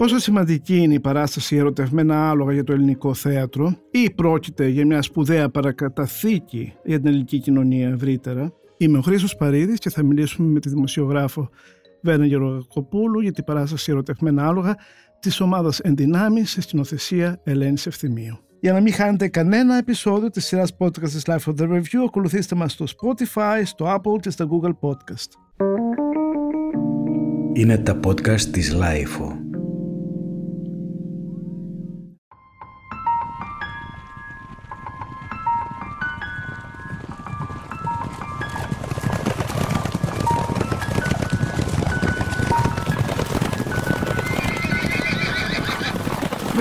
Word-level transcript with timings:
Πόσο 0.00 0.18
σημαντική 0.18 0.76
είναι 0.76 0.94
η 0.94 1.00
παράσταση 1.00 1.56
Ερωτευμένα 1.56 2.30
Άλογα 2.30 2.52
για 2.52 2.64
το 2.64 2.72
ελληνικό 2.72 3.14
θέατρο 3.14 3.76
ή 3.90 4.10
πρόκειται 4.10 4.68
για 4.68 4.86
μια 4.86 5.02
σπουδαία 5.02 5.48
παρακαταθήκη 5.48 6.72
για 6.84 6.98
την 6.98 7.06
ελληνική 7.06 7.38
κοινωνία 7.38 7.88
ευρύτερα; 7.88 8.52
Είμαι 8.76 8.98
ο 8.98 9.00
Χρήστος 9.00 9.36
Παρίδης 9.36 9.78
και 9.78 9.90
θα 9.90 10.02
μιλήσουμε 10.02 10.48
με 10.48 10.60
τη 10.60 10.68
δημοσιογράφο 10.68 11.50
Βένα 12.02 12.26
Γεροκοπούλου 12.26 13.20
για 13.20 13.32
την 13.32 13.44
παράσταση 13.44 13.90
Ερωτευμένα 13.90 14.48
Άλογα 14.48 14.76
της 15.20 15.40
ομάδας 15.40 15.78
Ενδυνάμει 15.78 16.44
σε 16.44 16.60
σκηνοθεσία 16.60 17.40
Ελένης 17.44 17.86
Ευθυμίου. 17.86 18.38
Για 18.60 18.72
να 18.72 18.80
μην 18.80 18.92
χάνετε 18.92 19.28
κανένα 19.28 19.76
επεισόδιο 19.76 20.30
της 20.30 20.46
σειράς 20.46 20.76
podcast 20.78 21.08
της 21.08 21.22
Life 21.26 21.52
of 21.52 21.54
the 21.60 21.68
Review, 21.68 22.04
ακολουθήστε 22.06 22.54
μας 22.54 22.72
στο 22.72 22.84
Spotify, 22.84 23.62
στο 23.64 23.94
Apple 23.94 24.20
και 24.20 24.30
στο 24.30 24.48
Google 24.50 24.88
Podcast. 24.88 25.28
Είναι 27.52 27.78
τα 27.78 28.00
podcast 28.04 28.40
της 28.40 28.76
Life. 28.76 29.39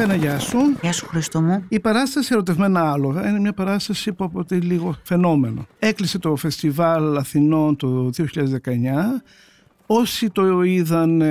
Βένα, 0.10 0.22
γεια 0.22 0.40
σου. 0.40 0.58
Γεια 0.82 0.92
σου 0.92 1.06
Χριστό 1.08 1.42
μου. 1.42 1.66
Η 1.68 1.80
παράσταση 1.80 2.30
Ερωτευμένα 2.32 2.92
Άλογα 2.92 3.30
είναι 3.30 3.40
μια 3.40 3.54
παράσταση 3.54 4.14
που 4.14 4.24
αποτελεί 4.24 4.66
λίγο 4.66 4.96
φαινόμενο. 5.04 5.68
Έκλεισε 5.80 6.20
το 6.20 6.36
Φεστιβάλ 6.36 7.18
Αθηνών 7.18 7.76
το 7.76 8.10
2019. 8.18 8.24
Όσοι 9.86 10.30
το 10.30 10.64
είδαν 10.64 11.22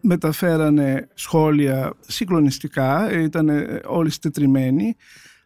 μεταφέρανε 0.00 1.08
σχόλια 1.14 1.92
συγκλονιστικά, 2.06 3.20
ήταν 3.20 3.50
όλοι 3.86 4.10
στετριμένοι. 4.10 4.96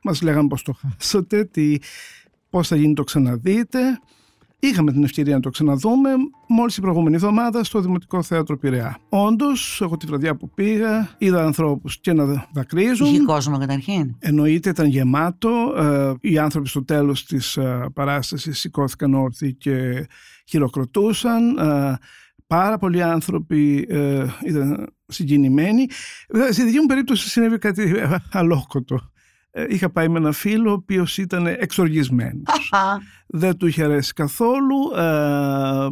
Μας 0.03 0.23
λέγανε 0.23 0.49
πώς 0.49 0.63
το 0.63 0.73
χάσατε, 0.73 1.45
τι, 1.45 1.77
πώς 2.51 2.69
θα 2.69 2.77
γίνει 2.77 2.95
το 2.95 3.05
ξαναδείτε. 3.05 3.81
Είχαμε 4.65 4.93
την 4.93 5.05
ευκαιρία 5.05 5.35
να 5.35 5.41
το 5.41 5.51
ξαναδούμε 5.51 6.11
μόλις 6.49 6.75
την 6.75 6.83
προηγούμενη 6.83 7.15
εβδομάδα 7.15 7.65
στο 7.65 7.81
Δημοτικό 7.81 8.23
Θέατρο 8.23 8.59
Πειραιά. 8.59 8.99
Όντως, 9.09 9.81
εγώ 9.83 9.97
τη 9.97 10.07
βραδιά 10.07 10.37
που 10.37 10.51
πήγα, 10.51 11.15
είδα 11.19 11.45
ανθρώπους 11.45 12.01
και 12.01 12.13
να 12.13 12.47
δακρύζουν. 12.53 13.07
Είχε 13.07 13.23
κόσμο 13.23 13.59
καταρχήν. 13.59 14.17
Εννοείται, 14.19 14.69
ήταν 14.71 14.87
γεμάτο. 14.87 15.51
Ε, 15.77 16.29
οι 16.29 16.39
άνθρωποι 16.39 16.69
στο 16.69 16.85
τέλος 16.85 17.25
της 17.25 17.57
ε, 17.57 17.91
παράστασης 17.95 18.59
σηκώθηκαν 18.59 19.15
όρθιοι 19.15 19.55
και 19.55 20.07
χειροκροτούσαν. 20.49 21.59
Ε, 21.59 21.99
πάρα 22.47 22.79
πολλοί 22.79 23.03
άνθρωποι 23.03 23.89
ήταν 24.47 24.95
συγκινημένοι. 25.07 25.87
Στη 26.51 26.65
δική 26.65 26.79
μου 26.79 26.87
περίπτωση 26.87 27.29
συνέβη 27.29 27.59
κάτι 27.59 27.95
αλόκοτο. 28.33 29.12
Ε, 29.55 29.65
είχα 29.69 29.91
πάει 29.91 30.09
με 30.09 30.19
ένα 30.19 30.33
φίλο 30.33 30.71
ο 30.71 30.73
οποίος 30.73 31.19
ήταν 31.19 31.47
εξοργισμένος. 31.47 32.73
Δεν 33.27 33.57
του 33.57 33.67
είχε 33.67 33.83
αρέσει 33.83 34.13
καθόλου. 34.13 34.77
Ε, 34.97 35.89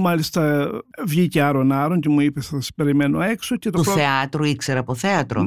μάλιστα 0.00 0.70
βγήκε 1.06 1.42
άρον 1.42 1.72
άρον 1.72 2.00
και 2.00 2.08
μου 2.08 2.20
είπε 2.20 2.40
θα 2.40 2.60
σε 2.60 2.72
περιμένω 2.76 3.20
έξω. 3.20 3.56
Και 3.56 3.70
το 3.70 3.82
του 3.82 3.90
θέατρου 3.90 4.44
ήξερα 4.44 4.80
από 4.80 4.94
θέατρο; 4.94 5.44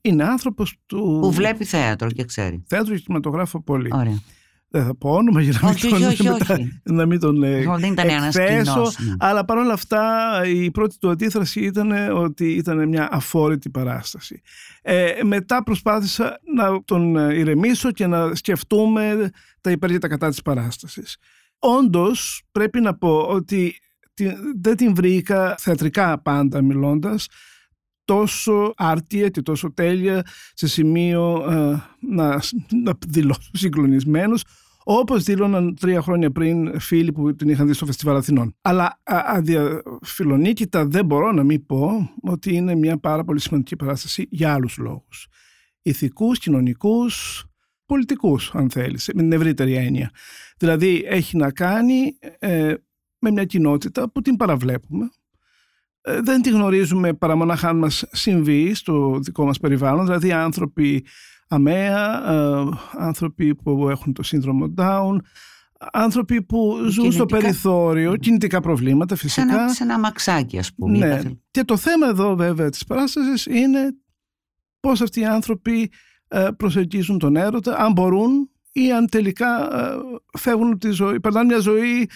Είναι 0.00 0.24
άνθρωπος 0.24 0.76
του... 0.86 1.18
Που 1.20 1.32
βλέπει 1.32 1.64
θέατρο 1.64 2.10
και 2.10 2.24
ξέρει. 2.24 2.62
Θέατρο 2.66 2.94
και 2.94 3.00
κινηματογράφο 3.00 3.62
πολύ. 3.62 3.90
Ωραία 3.92 4.20
δεν 4.72 4.84
θα 4.84 4.96
πω 4.96 5.10
όνομα 5.10 5.40
για 5.40 5.52
να 5.52 5.68
μην 5.68 5.76
όχι, 5.76 5.88
τον, 5.88 6.02
όχι, 6.02 6.28
όχι. 6.28 6.80
Να 6.82 7.06
μην 7.06 7.20
τον 7.20 7.40
δεν 7.40 7.92
ήταν 7.92 8.08
εκθέσω, 8.08 8.92
ναι. 8.98 9.14
αλλά 9.18 9.44
παρόλα 9.44 9.72
αυτά 9.72 10.02
η 10.46 10.70
πρώτη 10.70 10.98
του 10.98 11.10
αντίθραση 11.10 11.60
ήταν 11.60 11.92
ότι 12.12 12.52
ήταν 12.52 12.88
μια 12.88 13.08
αφόρητη 13.12 13.70
παράσταση. 13.70 14.40
Ε, 14.82 15.12
μετά 15.22 15.62
προσπάθησα 15.62 16.40
να 16.54 16.84
τον 16.84 17.30
ηρεμήσω 17.30 17.90
και 17.90 18.06
να 18.06 18.34
σκεφτούμε 18.34 19.30
τα 19.60 19.70
υπέρ 19.70 19.90
και 19.90 19.98
τα 19.98 20.08
κατά 20.08 20.28
της 20.28 20.42
παράστασης. 20.42 21.16
Όντως 21.58 22.42
πρέπει 22.52 22.80
να 22.80 22.94
πω 22.94 23.20
ότι 23.20 23.74
δεν 24.60 24.76
την 24.76 24.94
βρήκα 24.94 25.54
θεατρικά 25.58 26.22
πάντα 26.22 26.62
μιλώντας 26.62 27.26
τόσο 28.04 28.72
άρτια 28.76 29.28
και 29.28 29.42
τόσο 29.42 29.72
τέλεια 29.72 30.26
σε 30.54 30.68
σημείο 30.68 31.46
ε, 31.50 31.82
να, 32.00 32.40
να 32.82 32.92
δηλώσω 33.08 33.50
συγκλονισμένος 33.52 34.44
όπως 34.98 35.22
δήλωναν 35.22 35.76
τρία 35.80 36.02
χρόνια 36.02 36.30
πριν 36.30 36.80
φίλοι 36.80 37.12
που 37.12 37.34
την 37.34 37.48
είχαν 37.48 37.66
δει 37.66 37.72
στο 37.72 37.86
Φεστιβάλ 37.86 38.16
Αθηνών. 38.16 38.56
Αλλά 38.62 39.00
αδιαφιλονίκητα 39.04 40.86
δεν 40.86 41.04
μπορώ 41.04 41.32
να 41.32 41.44
μην 41.44 41.66
πω 41.66 42.10
ότι 42.22 42.54
είναι 42.54 42.74
μια 42.74 42.98
πάρα 42.98 43.24
πολύ 43.24 43.40
σημαντική 43.40 43.76
παράσταση 43.76 44.26
για 44.30 44.52
άλλους 44.52 44.76
λόγους. 44.76 45.26
Ηθικούς, 45.82 46.38
κοινωνικούς, 46.38 47.44
πολιτικούς 47.86 48.50
αν 48.54 48.70
θέλεις, 48.70 49.10
με 49.14 49.22
την 49.22 49.32
ευρύτερη 49.32 49.74
έννοια. 49.74 50.10
Δηλαδή 50.56 51.04
έχει 51.06 51.36
να 51.36 51.50
κάνει 51.50 52.18
ε, 52.38 52.74
με 53.18 53.30
μια 53.30 53.44
κοινότητα 53.44 54.10
που 54.10 54.20
την 54.20 54.36
παραβλέπουμε, 54.36 55.10
ε, 56.00 56.20
δεν 56.20 56.42
τη 56.42 56.50
γνωρίζουμε 56.50 57.12
παρά 57.12 57.36
μονάχα 57.36 57.68
αν 57.68 57.78
μας 57.78 58.04
συμβεί 58.10 58.74
στο 58.74 59.18
δικό 59.22 59.44
μας 59.44 59.58
περιβάλλον, 59.58 60.04
δηλαδή 60.04 60.32
άνθρωποι 60.32 61.04
αμαία, 61.52 62.32
ε, 62.32 62.68
άνθρωποι 62.96 63.54
που 63.54 63.88
έχουν 63.88 64.12
το 64.12 64.22
σύνδρομο 64.22 64.74
Down, 64.76 65.16
άνθρωποι 65.92 66.42
που 66.42 66.76
ζουν 66.88 67.12
στο 67.12 67.26
περιθώριο, 67.26 68.16
κινητικά 68.16 68.60
προβλήματα 68.60 69.16
φυσικά. 69.16 69.52
Σαν, 69.52 69.70
σε 69.70 69.82
ένα 69.82 69.98
μαξάκι 69.98 70.58
ας 70.58 70.74
πούμε. 70.74 70.98
Ναι. 70.98 71.20
Και 71.50 71.64
το 71.64 71.76
θέμα 71.76 72.06
εδώ 72.06 72.34
βέβαια 72.36 72.68
της 72.68 72.84
παράστασης 72.84 73.46
είναι 73.46 73.96
πώς 74.80 75.00
αυτοί 75.00 75.20
οι 75.20 75.26
άνθρωποι 75.26 75.90
ε, 76.28 76.48
προσεγγίζουν 76.56 77.18
τον 77.18 77.36
έρωτα, 77.36 77.76
αν 77.76 77.92
μπορούν 77.92 78.50
ή 78.72 78.92
αν 78.92 79.06
τελικά 79.06 79.68
φεύγουν 80.38 80.66
από 80.66 80.78
τη 80.78 80.90
ζωή, 80.90 81.20
περνάνε 81.20 81.46
μια 81.46 81.58
ζωή 81.58 82.08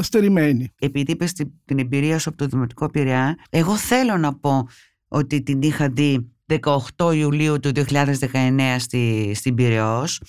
στερημένη. 0.00 0.72
Επειδή 0.78 1.12
είπες 1.12 1.32
την 1.64 1.78
εμπειρία 1.78 2.18
σου 2.18 2.28
από 2.28 2.38
το 2.38 2.46
Δημοτικό 2.46 2.90
Πειραιά, 2.90 3.36
εγώ 3.50 3.76
θέλω 3.76 4.16
να 4.16 4.34
πω 4.34 4.68
ότι 5.08 5.42
την 5.42 5.62
είχα 5.62 5.88
δει 5.88 6.32
18 6.96 7.14
Ιουλίου 7.14 7.60
του 7.60 7.72
2019 7.74 8.76
στη, 8.78 9.32
στην 9.34 9.54
Πειραιός. 9.54 10.20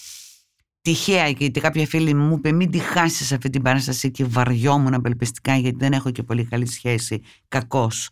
Τυχαία 0.81 1.27
γιατί 1.27 1.59
κάποια 1.59 1.85
φίλη 1.85 2.13
μου 2.13 2.35
είπε 2.37 2.51
μην 2.51 2.71
τη 2.71 2.77
χάσεις 2.77 3.31
αυτή 3.31 3.49
την 3.49 3.61
παράσταση 3.61 4.11
και 4.11 4.25
βαριόμουν 4.25 4.93
απελπιστικά 4.93 5.55
γιατί 5.55 5.77
δεν 5.79 5.93
έχω 5.93 6.11
και 6.11 6.23
πολύ 6.23 6.45
καλή 6.45 6.67
σχέση 6.67 7.21
κακός 7.47 8.09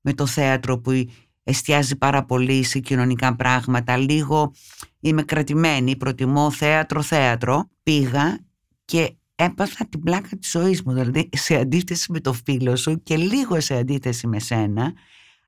με 0.00 0.14
το 0.14 0.26
θέατρο 0.26 0.78
που 0.78 1.04
εστιάζει 1.42 1.96
πάρα 1.96 2.24
πολύ 2.24 2.62
σε 2.62 2.78
κοινωνικά 2.78 3.36
πράγματα. 3.36 3.96
Λίγο 3.96 4.52
είμαι 5.00 5.22
κρατημένη, 5.22 5.96
προτιμώ 5.96 6.50
θέατρο-θέατρο. 6.50 7.68
Πήγα 7.82 8.38
και 8.84 9.16
έπαθα 9.34 9.86
την 9.88 10.00
πλάκα 10.00 10.36
της 10.36 10.50
ζωής 10.50 10.82
μου, 10.82 10.92
δηλαδή 10.92 11.28
σε 11.32 11.54
αντίθεση 11.54 12.12
με 12.12 12.20
το 12.20 12.32
φίλο 12.32 12.76
σου 12.76 13.02
και 13.02 13.16
λίγο 13.16 13.60
σε 13.60 13.74
αντίθεση 13.74 14.26
με 14.26 14.38
σένα, 14.38 14.92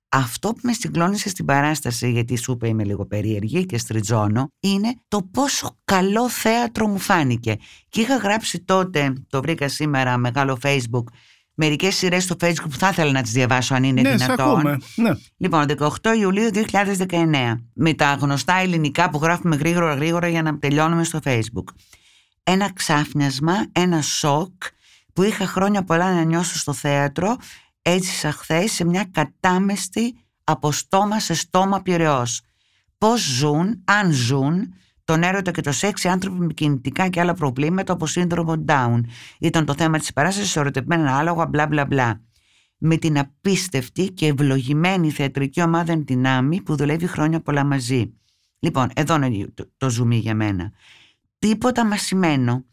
αυτό 0.08 0.48
που 0.48 0.60
με 0.62 0.72
συγκλώνησε 0.72 1.28
στην 1.28 1.44
παράσταση, 1.44 2.10
γιατί 2.10 2.36
σου 2.36 2.52
είπα 2.52 2.66
είμαι 2.66 2.84
λίγο 2.84 3.06
περίεργη 3.06 3.66
και 3.66 3.78
στριτζώνω, 3.78 4.48
είναι 4.60 4.94
το 5.08 5.22
πόσο 5.32 5.76
καλό 5.84 6.28
θέατρο 6.28 6.88
μου 6.88 6.98
φάνηκε. 6.98 7.56
Και 7.88 8.00
είχα 8.00 8.16
γράψει 8.16 8.60
τότε, 8.60 9.12
το 9.28 9.40
βρήκα 9.40 9.68
σήμερα 9.68 10.16
μεγάλο 10.16 10.58
facebook, 10.62 11.04
μερικές 11.54 11.94
σειρές 11.96 12.24
στο 12.24 12.36
facebook 12.40 12.68
που 12.70 12.78
θα 12.78 12.88
ήθελα 12.88 13.12
να 13.12 13.22
τις 13.22 13.32
διαβάσω 13.32 13.74
αν 13.74 13.82
είναι 13.84 14.00
ναι, 14.00 14.14
δυνατόν. 14.14 14.80
Ναι. 14.94 15.10
Λοιπόν, 15.36 15.64
18 15.78 16.16
Ιουλίου 16.18 16.50
2019, 17.08 17.54
με 17.72 17.94
τα 17.94 18.12
γνωστά 18.20 18.54
ελληνικά 18.54 19.10
που 19.10 19.18
γράφουμε 19.22 19.56
γρήγορα 19.56 19.94
γρήγορα 19.94 20.28
για 20.28 20.42
να 20.42 20.58
τελειώνουμε 20.58 21.04
στο 21.04 21.18
facebook 21.24 21.64
ένα 22.50 22.72
ξάφνιασμα, 22.72 23.66
ένα 23.72 24.02
σοκ 24.02 24.62
που 25.12 25.22
είχα 25.22 25.46
χρόνια 25.46 25.84
πολλά 25.84 26.14
να 26.14 26.22
νιώσω 26.22 26.58
στο 26.58 26.72
θέατρο 26.72 27.36
έτσι 27.90 28.10
σαν 28.12 28.32
χθες 28.32 28.72
σε 28.72 28.84
μια 28.84 29.04
κατάμεστη 29.10 30.18
από 30.44 30.72
στόμα 30.72 31.20
σε 31.20 31.34
στόμα 31.34 31.82
πυρεός. 31.82 32.40
Πώς 32.98 33.20
ζουν, 33.20 33.82
αν 33.84 34.12
ζουν, 34.12 34.74
τον 35.04 35.22
έρωτα 35.22 35.50
και 35.50 35.60
το 35.60 35.72
σεξ 35.72 36.04
οι 36.04 36.08
άνθρωποι 36.08 36.38
με 36.38 36.52
κινητικά 36.52 37.08
και 37.08 37.20
άλλα 37.20 37.34
προβλήματα 37.34 37.92
όπως 37.92 38.10
σύνδρομο 38.10 38.64
Down. 38.66 39.00
Ήταν 39.38 39.64
το 39.64 39.74
θέμα 39.74 39.98
της 39.98 40.12
παράστασης 40.12 40.56
ερωτευμένα 40.56 41.18
άλογα 41.18 41.46
μπλα 41.46 41.66
μπλα 41.66 41.86
μπλα. 41.86 42.20
Με 42.78 42.96
την 42.96 43.18
απίστευτη 43.18 44.06
και 44.12 44.26
ευλογημένη 44.26 45.10
θεατρική 45.10 45.62
ομάδα 45.62 45.96
δυνάμει 45.96 46.62
που 46.62 46.76
δουλεύει 46.76 47.06
χρόνια 47.06 47.40
πολλά 47.40 47.64
μαζί. 47.64 48.12
Λοιπόν, 48.58 48.90
εδώ 48.94 49.14
είναι 49.14 49.46
το, 49.54 49.70
το 49.76 49.90
ζουμί 49.90 50.16
για 50.16 50.34
μένα 50.34 50.72
τίποτα 51.38 51.86
μασημένο, 51.86 52.64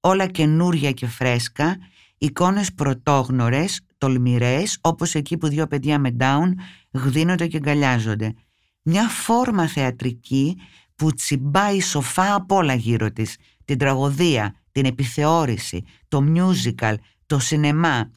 όλα 0.00 0.26
καινούρια 0.26 0.92
και 0.92 1.06
φρέσκα, 1.06 1.76
εικόνες 2.18 2.72
πρωτόγνωρες, 2.74 3.80
τολμηρές, 4.00 4.78
όπως 4.80 5.14
εκεί 5.14 5.36
που 5.36 5.48
δύο 5.48 5.66
παιδιά 5.66 5.98
με 5.98 6.16
down 6.20 6.52
γδίνονται 6.90 7.46
και 7.46 7.56
αγκαλιάζονται. 7.56 8.34
Μια 8.82 9.08
φόρμα 9.08 9.66
θεατρική 9.66 10.56
που 10.96 11.12
τσιμπάει 11.12 11.80
σοφά 11.80 12.34
απ' 12.34 12.52
όλα 12.52 12.74
γύρω 12.74 13.12
της. 13.12 13.36
Την 13.64 13.78
τραγωδία, 13.78 14.54
την 14.72 14.84
επιθεώρηση, 14.84 15.84
το 16.08 16.24
musical, 16.34 16.94
το 17.26 17.38
σινεμά. 17.38 18.10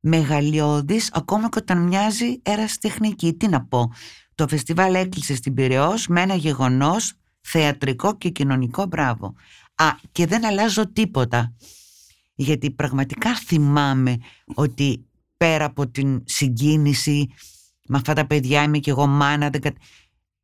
μεγαλειώδης 0.00 1.10
ακόμα 1.12 1.48
και 1.48 1.58
όταν 1.58 1.78
μοιάζει 1.78 2.40
ερασιτεχνική. 2.42 3.34
Τι 3.34 3.48
να 3.48 3.64
πω. 3.64 3.92
Το 4.34 4.48
φεστιβάλ 4.48 4.94
έκλεισε 4.94 5.34
στην 5.34 5.54
Πυραιός 5.54 6.06
με 6.06 6.20
ένα 6.20 6.34
γεγονός 6.34 7.12
θεατρικό 7.40 8.16
και 8.16 8.28
κοινωνικό 8.28 8.86
μπράβο. 8.86 9.34
Α, 9.74 9.86
και 10.12 10.26
δεν 10.26 10.44
αλλάζω 10.44 10.92
τίποτα. 10.92 11.54
Γιατί 12.34 12.70
πραγματικά 12.70 13.34
θυμάμαι 13.34 14.16
ότι 14.54 15.09
πέρα 15.44 15.64
από 15.64 15.88
την 15.88 16.22
συγκίνηση 16.24 17.28
με 17.86 17.96
αυτά 17.96 18.12
τα 18.12 18.26
παιδιά 18.26 18.62
είμαι 18.62 18.78
και 18.78 18.90
εγώ 18.90 19.06
μάνα. 19.06 19.50
Δεν... 19.50 19.74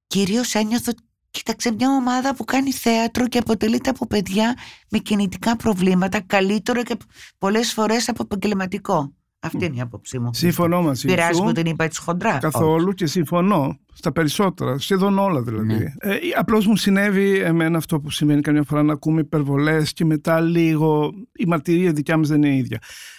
Κυρίως 0.06 0.54
ένιωθω 0.54 0.92
Κοίταξε 1.36 1.72
μια 1.72 1.90
ομάδα 1.90 2.34
που 2.34 2.44
κάνει 2.44 2.72
θέατρο 2.72 3.28
και 3.28 3.38
αποτελείται 3.38 3.90
από 3.90 4.06
παιδιά 4.06 4.56
με 4.90 4.98
κινητικά 4.98 5.56
προβλήματα 5.56 6.20
καλύτερο 6.20 6.82
και 6.82 6.96
πολλές 7.38 7.72
φορές 7.72 8.08
από 8.08 8.22
επαγγελματικό. 8.22 9.12
Αυτή 9.40 9.64
είναι 9.64 9.76
η 9.76 9.80
άποψή 9.80 10.18
μου. 10.18 10.30
Συμφωνώ 10.34 10.82
μαζί 10.82 11.06
Πειράζει 11.06 11.42
που 11.42 11.52
την 11.52 11.66
είπα 11.66 11.84
έτσι 11.84 12.00
χοντρά. 12.00 12.38
Καθόλου 12.38 12.92
και 12.92 13.06
συμφωνώ 13.06 13.78
στα 13.92 14.12
περισσότερα, 14.12 14.78
σχεδόν 14.78 15.18
όλα 15.18 15.42
δηλαδή. 15.42 15.66
Ναι. 15.66 15.84
Ε, 15.98 16.16
απλώς 16.36 16.66
μου 16.66 16.76
συνέβη 16.76 17.38
εμένα 17.38 17.78
αυτό 17.78 18.00
που 18.00 18.10
σημαίνει 18.10 18.40
καμιά 18.40 18.62
φορά 18.62 18.82
να 18.82 18.92
ακούμε 18.92 19.20
υπερβολές 19.20 19.92
και 19.92 20.04
μετά 20.04 20.40
λίγο 20.40 21.12
η 21.32 21.46
μαρτυρία 21.46 21.92
δικιά 21.92 22.16
μας 22.16 22.28
δεν 22.28 22.42
είναι 22.42 22.56
ίδια. 22.56 22.78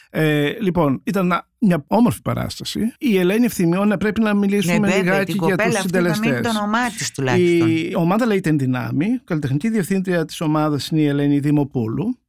Ε, 0.09 0.49
λοιπόν, 0.59 1.01
ήταν 1.03 1.45
μια 1.59 1.83
όμορφη 1.87 2.21
παράσταση. 2.21 2.93
Η 2.97 3.17
Ελένη 3.17 3.45
Ευθυμιώνα 3.45 3.97
πρέπει 3.97 4.21
να 4.21 4.33
μιλήσουμε 4.33 4.87
ναι, 4.87 4.95
λιγάκι 4.95 5.39
για 5.45 5.57
τους 5.57 5.79
συντελεστές. 5.79 6.31
Να 6.31 6.41
το 6.41 6.49
όνομά 6.49 6.89
της 6.89 7.11
τουλάχιστον. 7.11 7.69
Η 7.69 7.91
ομάδα 7.95 8.25
λέγεται 8.25 8.49
Ενδυνάμει. 8.49 9.07
Καλλιτεχνική 9.23 9.69
διευθύντρια 9.69 10.25
της 10.25 10.41
ομάδας 10.41 10.87
είναι 10.87 11.01
η 11.01 11.05
Ελένη 11.05 11.39
Δημοπούλου. 11.39 12.19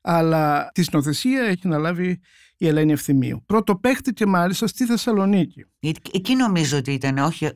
Αλλά 0.00 0.70
τη 0.74 0.82
συνοθεσία 0.82 1.42
έχει 1.42 1.60
αναλάβει 1.64 2.20
η 2.56 2.66
Ελένη 2.66 2.92
Ευθυμίου. 2.92 3.42
Πρώτο 3.46 3.80
και 4.14 4.26
μάλιστα 4.26 4.66
στη 4.66 4.84
Θεσσαλονίκη. 4.84 5.64
Ε, 5.80 5.90
εκεί 6.12 6.36
νομίζω 6.36 6.76
ότι 6.76 6.92
ήταν, 6.92 7.18
όχι 7.18 7.48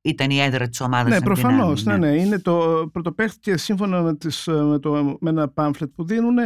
ήταν 0.00 0.30
η 0.30 0.40
έδρα 0.40 0.68
της 0.68 0.80
ομάδας. 0.80 1.12
Ναι, 1.12 1.20
προφανώς. 1.20 1.84
Ναι. 1.84 1.96
ναι, 1.96 2.10
ναι. 2.10 2.20
Είναι 2.20 2.38
το 2.38 2.88
πρωτοπαίχτηκε 2.92 3.56
σύμφωνα 3.56 4.02
με, 4.02 4.16
τις, 4.16 4.44
με, 4.46 4.78
το, 4.78 5.16
με 5.20 5.30
ένα 5.30 5.48
πάμφλετ 5.48 5.90
που 5.94 6.04
δίνουν 6.04 6.36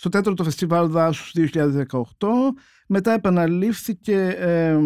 στο 0.00 0.08
τέταρτο 0.08 0.44
φεστιβάλ 0.44 0.88
δάσους 0.88 1.32
2018. 1.34 2.28
Μετά 2.86 3.12
επαναλήφθηκε, 3.12 4.36
ε, 4.38 4.78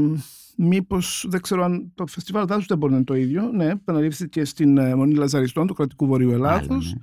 μήπως, 0.57 1.27
δεν 1.29 1.41
ξέρω 1.41 1.65
αν 1.65 1.93
το 1.95 2.07
φεστιβάλ 2.07 2.47
δάσους 2.47 2.67
δεν 2.67 2.79
μπορεί 2.79 2.93
να 2.93 2.97
είναι 2.99 3.07
το 3.07 3.15
ίδιο, 3.15 3.51
ναι, 3.53 3.65
επαναλήφθηκε 3.67 4.45
στην 4.45 4.79
ε, 4.79 4.95
Μονή 4.95 5.15
Λαζαριστών 5.15 5.67
του 5.67 5.75
κρατικού 5.75 6.07
Βορείου 6.07 6.31
Ελλάδος. 6.31 6.93
Ναι. 6.93 7.01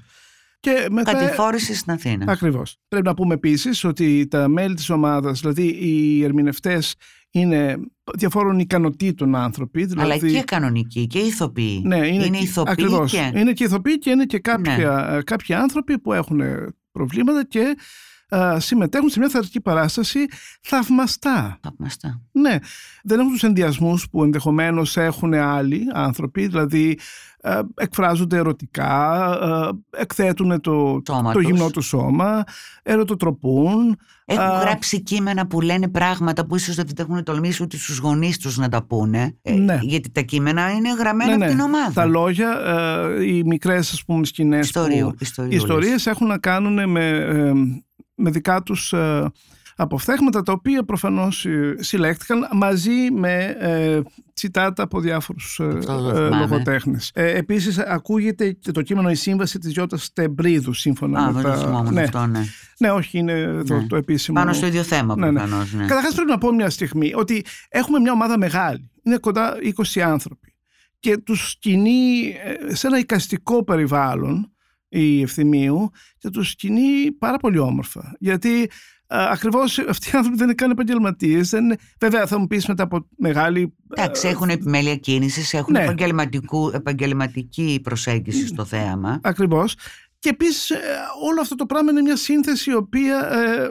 Και 0.59 0.87
μετά... 0.91 1.11
Κατηφόρησης 1.11 1.79
στην 1.79 1.91
Αθήνα. 1.91 2.31
Ακριβώς. 2.31 2.77
Πρέπει 2.87 3.05
να 3.05 3.13
πούμε 3.13 3.33
επίσης 3.33 3.83
ότι 3.83 4.27
τα 4.27 4.47
μέλη 4.47 4.73
της 4.75 4.89
ομάδας, 4.89 5.39
δηλαδή 5.39 5.67
οι 5.67 6.23
ερμηνευτές, 6.23 6.95
είναι 7.31 7.77
διαφόρων 8.17 8.59
ικανοτήτων 8.59 9.35
άνθρωποι. 9.35 9.85
Δηλαδή... 9.85 10.11
Αλλά 10.11 10.17
και 10.17 10.43
κανονικοί 10.43 11.07
και 11.07 11.19
ηθοποιοί. 11.19 11.81
Ναι, 11.85 12.07
είναι, 12.07 12.25
είναι 12.25 12.37
ηθοποιοί 12.37 13.05
και... 13.05 13.31
Είναι 13.35 13.53
και 13.53 13.63
ηθοποιοί 13.63 13.97
και 13.97 14.09
είναι 14.09 14.25
και 14.25 14.39
κάποια, 14.39 15.09
ναι. 15.11 15.21
κάποιοι 15.21 15.55
άνθρωποι 15.55 15.99
που 15.99 16.13
έχουν 16.13 16.41
Problemet 16.93 17.41
е, 17.41 17.49
че 17.49 17.75
και 18.31 18.59
συμμετέχουν 18.59 19.09
σε 19.09 19.19
μια 19.19 19.29
θεατρική 19.29 19.61
παράσταση 19.61 20.25
θαυμαστά. 20.61 21.59
Θαυμαστά. 21.61 22.21
Ναι. 22.31 22.57
Δεν 23.03 23.19
έχουν 23.19 23.31
τους 23.31 23.43
ενδιασμούς 23.43 24.09
που 24.09 24.23
ενδεχομένως 24.23 24.97
έχουν 24.97 25.33
άλλοι 25.33 25.81
άνθρωποι, 25.93 26.47
δηλαδή 26.47 26.99
εκφράζονται 27.75 28.37
ερωτικά, 28.37 29.37
εκθέτουν 29.89 30.61
το, 30.61 31.01
το 31.33 31.39
γυμνό 31.39 31.69
τους 31.69 31.85
σώμα, 31.85 32.43
ερωτοτροπούν. 32.83 33.97
Έχουν 34.25 34.59
γράψει 34.59 35.01
κείμενα 35.01 35.47
που 35.47 35.61
λένε 35.61 35.87
πράγματα 35.87 36.45
που 36.45 36.55
ίσως 36.55 36.75
δεν 36.75 36.85
έχουν 36.97 37.23
τολμήσει 37.23 37.63
ούτε 37.63 37.77
στους 37.77 37.97
γονείς 37.97 38.37
τους 38.37 38.57
να 38.57 38.69
τα 38.69 38.83
πούνε. 38.83 39.37
Ε, 39.41 39.53
ναι. 39.53 39.79
γιατί 39.81 40.11
τα 40.11 40.21
κείμενα 40.21 40.71
είναι 40.71 40.93
γραμμένα 40.93 41.37
ναι, 41.37 41.45
από 41.45 41.45
την 41.45 41.55
ναι. 41.55 41.63
ομάδα. 41.63 41.91
Τα 41.93 42.05
λόγια, 42.05 42.59
οι 43.21 43.43
μικρές 43.43 43.91
ας 43.91 44.03
πούμε 44.05 44.25
σκηνές, 44.25 44.65
Ιστορίου, 44.65 45.15
που, 45.35 45.43
οι 45.49 45.55
ιστορίες 45.55 46.07
έχουν 46.07 46.27
να 46.27 46.37
κάνουν 46.37 46.89
με, 46.89 47.09
ε, 47.09 47.51
με 48.21 48.29
δικά 48.29 48.63
τους 48.63 48.93
αποφθέγματα 49.81 50.41
τα 50.41 50.51
οποία 50.51 50.83
προφανώς 50.83 51.45
ε, 51.45 51.75
συλλέχθηκαν 51.79 52.47
μαζί 52.53 53.11
με 53.11 53.55
ε, 53.59 54.01
τσιτάτα 54.33 54.83
από 54.83 54.99
διάφορους 54.99 55.59
ε, 55.59 55.63
ε 55.63 56.29
λογοτέχνες. 56.29 57.11
Ε, 57.13 57.37
επίσης 57.37 57.77
ακούγεται 57.77 58.51
και 58.51 58.71
το 58.71 58.81
κείμενο 58.81 59.09
«Η 59.09 59.15
σύμβαση 59.15 59.59
της 59.59 59.71
Γιώτας 59.71 60.13
Τεμπρίδου» 60.13 60.73
σύμφωνα 60.73 61.19
Α, 61.19 61.31
με 61.31 61.41
τα... 61.41 61.91
Ναι. 61.91 62.01
Αυτό, 62.01 62.25
ναι. 62.25 62.43
ναι, 62.77 62.91
όχι 62.91 63.17
είναι 63.17 63.63
το, 63.67 63.75
ναι. 63.75 63.87
το 63.87 63.95
επίσημο. 63.95 64.39
Πάνω 64.39 64.53
στο 64.53 64.65
ίδιο 64.65 64.83
θέμα 64.83 65.15
ναι, 65.15 65.31
ναι. 65.31 65.39
προφανώς. 65.39 65.73
Ναι. 65.73 65.85
Καταρχάς 65.85 66.13
πρέπει 66.13 66.29
να 66.29 66.37
πω 66.37 66.53
μια 66.53 66.69
στιγμή 66.69 67.13
ότι 67.15 67.45
έχουμε 67.69 67.99
μια 67.99 68.11
ομάδα 68.11 68.37
μεγάλη. 68.37 68.91
Είναι 69.03 69.17
κοντά 69.17 69.53
20 69.95 69.99
άνθρωποι 69.99 70.55
και 70.99 71.17
τους 71.17 71.55
κινεί 71.59 72.33
σε 72.67 72.87
ένα 72.87 72.99
οικαστικό 72.99 73.63
περιβάλλον 73.63 74.50
η 74.91 75.21
ευθυμίου 75.21 75.89
και 76.17 76.29
τους 76.29 76.55
κινεί 76.55 77.11
πάρα 77.11 77.37
πολύ 77.37 77.57
όμορφα. 77.57 78.15
Γιατί 78.19 78.69
Ακριβώς 79.13 79.79
αυτοί 79.79 80.07
οι 80.07 80.11
άνθρωποι 80.13 80.37
δεν 80.37 80.45
είναι 80.45 80.55
καν 80.55 80.71
επαγγελματίες. 80.71 81.53
Βέβαια, 81.99 82.27
θα 82.27 82.39
μου 82.39 82.47
πεις 82.47 82.67
μετά 82.67 82.83
από 82.83 83.07
μεγάλη. 83.17 83.73
Εντάξει, 83.89 84.27
έχουν 84.27 84.49
επιμέλεια 84.49 84.95
κίνησης, 84.95 85.53
έχουν 85.53 85.73
ναι. 85.73 85.95
επαγγελματική 86.73 87.79
προσέγγιση 87.83 88.47
στο 88.47 88.65
θέαμα. 88.65 89.19
Ακριβώς. 89.23 89.75
Και 90.19 90.29
επίσης 90.29 90.69
ε, 90.69 90.77
όλο 91.29 91.41
αυτό 91.41 91.55
το 91.55 91.65
πράγμα 91.65 91.91
είναι 91.91 92.01
μια 92.01 92.15
σύνθεση 92.15 92.71
η 92.71 92.75
οποία 92.75 93.29
ε, 93.33 93.69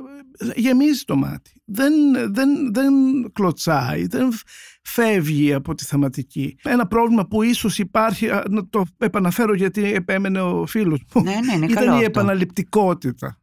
γεμίζει 0.54 1.04
το 1.04 1.16
μάτι. 1.16 1.62
Δεν, 1.64 1.92
δεν, 2.32 2.72
δεν 2.72 2.92
κλωτσάει, 3.32 4.06
δεν 4.06 4.32
φεύγει 4.82 5.52
από 5.52 5.74
τη 5.74 5.84
θεματική. 5.84 6.56
Ένα 6.62 6.86
πρόβλημα 6.86 7.26
που 7.26 7.42
ίσως 7.42 7.78
υπάρχει, 7.78 8.28
να 8.50 8.68
το 8.68 8.84
επαναφέρω 8.98 9.54
γιατί 9.54 9.92
επέμενε 9.92 10.40
ο 10.40 10.66
φίλος 10.66 11.04
μου, 11.14 11.22
ναι, 11.22 11.56
ναι, 11.56 11.66
ήταν 11.66 12.00
η 12.00 12.04
επαναληπτικότητα 12.04 13.40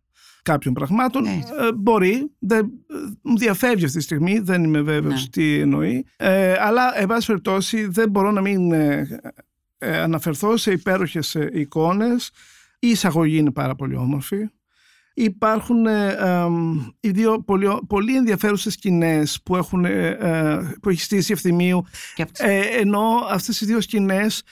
κάποιων 0.47 0.73
πραγμάτων. 0.73 1.23
Ναι. 1.23 1.29
Ε, 1.29 1.73
μπορεί, 1.75 2.31
δεν, 2.39 2.71
μου 3.21 3.37
διαφεύγει 3.37 3.85
αυτή 3.85 3.97
τη 3.97 4.03
στιγμή, 4.03 4.39
δεν 4.39 4.63
είμαι 4.63 4.81
βέβαιος 4.81 5.21
ναι. 5.21 5.29
τι 5.29 5.59
εννοεί. 5.59 6.05
Ε, 6.17 6.55
αλλά, 6.59 6.99
εν 6.99 7.07
πάση 7.07 7.27
περιπτώσει, 7.27 7.87
δεν 7.87 8.09
μπορώ 8.09 8.31
να 8.31 8.41
μην 8.41 8.71
ε, 8.71 9.19
ε 9.77 9.97
αναφερθώ 9.97 10.57
σε 10.57 10.71
υπέροχες 10.71 11.35
ε, 11.35 11.49
εικόνες. 11.53 12.31
Η 12.79 12.87
εισαγωγή 12.87 13.37
είναι 13.37 13.51
πάρα 13.51 13.75
πολύ 13.75 13.95
όμορφη. 13.95 14.49
Υπάρχουν 15.19 15.85
οι 16.99 17.09
δύο 17.09 17.43
πολύ, 17.43 17.67
πολύ 17.87 18.15
ενδιαφέρουσες 18.15 18.73
σκηνές 18.73 19.41
που, 19.43 19.55
έχουν, 19.55 19.85
που 20.81 20.89
έχει 20.89 21.01
στήσει 21.01 21.31
ευθυμίου 21.31 21.83
ενώ 22.79 23.01
αυτές 23.29 23.61
οι 23.61 23.65
δύο 23.65 23.81
σκηνές 23.81 24.43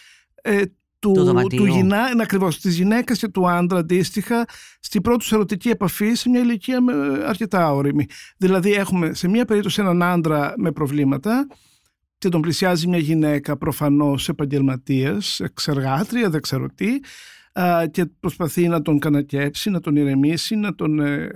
του, 1.00 1.48
του, 1.56 1.66
γυνά, 1.66 2.12
ακριβώς, 2.22 2.60
της 2.60 2.76
γυναίκας 2.76 3.20
και 3.20 3.28
του 3.28 3.50
άντρα 3.50 3.80
αντίστοιχα 3.80 4.46
στην 4.80 5.02
πρώτη 5.02 5.26
ερωτική 5.32 5.70
επαφή 5.70 6.14
σε 6.14 6.30
μια 6.30 6.40
ηλικία 6.40 6.82
με, 6.82 6.94
αρκετά 7.26 7.74
όρημη. 7.74 8.06
Δηλαδή 8.38 8.74
έχουμε 8.74 9.14
σε 9.14 9.28
μια 9.28 9.46
περίπτωση 9.46 9.82
έναν 9.82 10.04
άντρα 10.04 10.54
με 10.58 10.72
προβλήματα 10.72 11.48
και 12.18 12.30
τον 12.30 12.42
πλησιάζει 12.42 12.88
μια 12.88 12.98
γυναίκα 12.98 13.58
προφανώς 13.58 14.30
επαγγελματίας, 14.30 15.40
εξεργάτρια, 15.40 16.30
δεν 16.30 16.42
ξέρω 16.42 16.68
τι 16.76 16.88
και 17.92 18.06
προσπαθεί 18.20 18.68
να 18.68 18.82
τον 18.82 19.00
κανακέψει, 19.00 19.70
να 19.70 19.80
τον 19.80 19.96
ηρεμήσει, 19.96 20.56
να 20.56 20.76
τον 20.76 21.00
ε, 21.00 21.30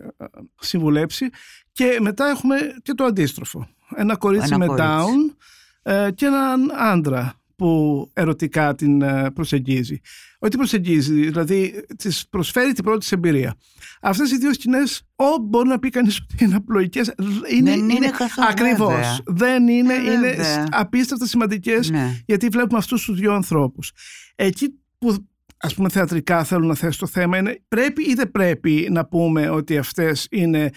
συμβουλέψει 0.60 1.30
και 1.72 1.98
μετά 2.02 2.28
έχουμε 2.28 2.56
και 2.82 2.94
το 2.94 3.04
αντίστροφο. 3.04 3.68
Ένα 3.96 4.16
κορίτσι 4.16 4.58
με 4.58 4.66
down 4.70 5.36
ε, 5.82 6.10
και 6.16 6.26
έναν 6.26 6.72
άντρα 6.78 7.34
που 7.56 8.10
ερωτικά 8.14 8.76
την 8.76 9.02
ε, 9.02 9.32
προσεγγίζει. 9.32 10.00
Ότι 10.40 10.58
προσεγγίζει, 10.58 11.14
δηλαδή 11.14 11.86
της 11.98 12.28
προσφέρει 12.30 12.74
την 12.74 12.84
πρώτη 12.84 13.08
εμπειρία. 13.12 13.56
Αυτές 14.02 14.32
οι 14.32 14.38
δύο 14.38 14.54
σκηνές, 14.54 15.02
ό, 15.16 15.38
μπορεί 15.42 15.68
να 15.68 15.80
πει 15.80 15.90
κανείς 15.90 16.20
ότι 16.20 16.44
είναι 16.44 16.56
απλοϊκές. 16.56 17.14
Είναι, 17.54 17.72
δεν 17.72 17.90
είναι, 17.90 18.10
καθόλου. 18.10 18.48
Ακριβώς. 18.50 19.22
Δεν 19.26 19.68
είναι, 19.68 19.94
είναι 19.94 20.36
απίστευτα 20.70 21.26
σημαντικές, 21.26 21.90
ναι. 21.90 22.22
γιατί 22.26 22.48
βλέπουμε 22.48 22.78
αυτούς 22.78 23.06
τους 23.06 23.20
δύο 23.20 23.34
ανθρώπους. 23.34 23.92
Εκεί 24.36 24.80
που 24.98 25.29
ας 25.60 25.74
πούμε 25.74 25.90
θεατρικά 25.90 26.44
θέλω 26.44 26.66
να 26.68 26.76
θέσω 26.76 27.00
το 27.00 27.08
θέμα 27.08 27.38
είναι 27.38 27.62
πρέπει 27.68 28.04
ή 28.10 28.14
δεν 28.14 28.32
πρέπει 28.32 28.88
να 28.92 29.06
πούμε 29.06 29.50
ότι 29.50 29.78
αυτές 29.78 30.28
είναι 30.32 30.72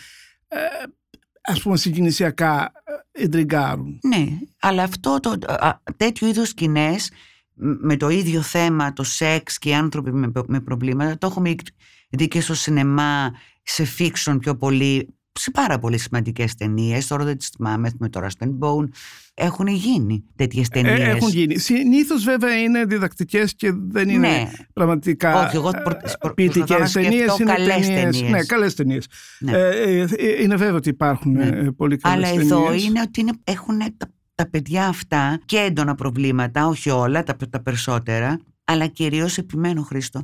ε, 0.48 0.58
ας 1.42 1.62
πούμε 1.62 1.76
συγκινησιακά 1.76 2.72
εντριγκάρουν. 3.12 3.98
Ναι, 4.02 4.26
αλλά 4.60 4.82
αυτό 4.82 5.20
το, 5.20 5.36
α, 5.46 5.80
τέτοιου 5.96 6.26
είδους 6.26 6.48
σκηνές 6.48 7.10
με 7.54 7.96
το 7.96 8.08
ίδιο 8.08 8.42
θέμα, 8.42 8.92
το 8.92 9.02
σεξ 9.02 9.58
και 9.58 9.68
οι 9.68 9.74
άνθρωποι 9.74 10.12
με, 10.12 10.30
με 10.46 10.60
προβλήματα, 10.60 11.18
το 11.18 11.26
έχουμε 11.26 11.54
δει 12.10 12.28
και 12.28 12.40
στο 12.40 12.54
σινεμά, 12.54 13.32
σε 13.62 13.84
φίξον 13.84 14.38
πιο 14.38 14.56
πολύ, 14.56 15.14
σε 15.32 15.50
πάρα 15.50 15.78
πολύ 15.78 15.98
σημαντικές 15.98 16.54
ταινίες. 16.54 17.06
Τώρα 17.06 17.24
δεν 17.24 17.38
τις 17.38 17.48
θυμάμαι 17.48 17.90
με 17.98 18.08
το 18.08 18.20
Rust 18.22 18.44
and 18.46 18.58
Bone. 18.58 18.84
Έχουν 19.34 19.66
γίνει 19.66 20.24
τέτοιες 20.36 20.68
ταινίε. 20.68 20.92
Ε, 20.92 21.10
έχουν 21.10 21.28
γίνει. 21.28 21.58
Συνήθως 21.58 22.24
βέβαια 22.24 22.56
είναι 22.56 22.84
διδακτικές 22.84 23.54
και 23.54 23.72
δεν 23.88 24.08
είναι 24.08 24.28
Ναι. 24.28 24.50
πραγματικά 24.72 25.46
Όχι, 25.46 25.56
εγώ 25.56 25.70
προ- 25.84 25.96
προ- 26.20 26.34
ποιητικές 26.34 26.76
προσπαθώ 26.76 27.00
να 27.00 27.08
ταινίες. 27.10 27.32
σκεφτώ 27.32 27.52
καλές 27.54 27.86
ταινίες. 27.86 28.30
Ναι, 28.30 28.44
καλές 28.44 28.74
ταινίες. 28.74 29.06
Ναι. 29.38 29.52
Ε, 29.52 30.00
ε, 30.00 30.42
είναι 30.42 30.56
βέβαιο 30.56 30.76
ότι 30.76 30.88
υπάρχουν 30.88 31.32
Ναι. 31.32 31.44
ε, 31.46 31.70
πολύ 31.76 31.96
καλές 31.96 32.16
Αλλά 32.28 32.36
ταινίες. 32.36 32.50
εδώ 32.52 32.72
είναι 32.72 33.00
ότι 33.00 33.20
είναι, 33.20 33.32
έχουν 33.44 33.78
τα, 33.78 34.10
τα 34.34 34.48
παιδιά 34.50 34.86
αυτά 34.86 35.40
και 35.44 35.56
έντονα 35.56 35.94
προβλήματα, 35.94 36.66
όχι 36.66 36.90
όλα, 36.90 37.22
τα, 37.22 37.36
τα 37.50 37.62
περισσότερα, 37.62 38.38
αλλά 38.64 38.86
κυρίως 38.86 39.38
επιμένω 39.38 39.82
Χρήστο. 39.82 40.22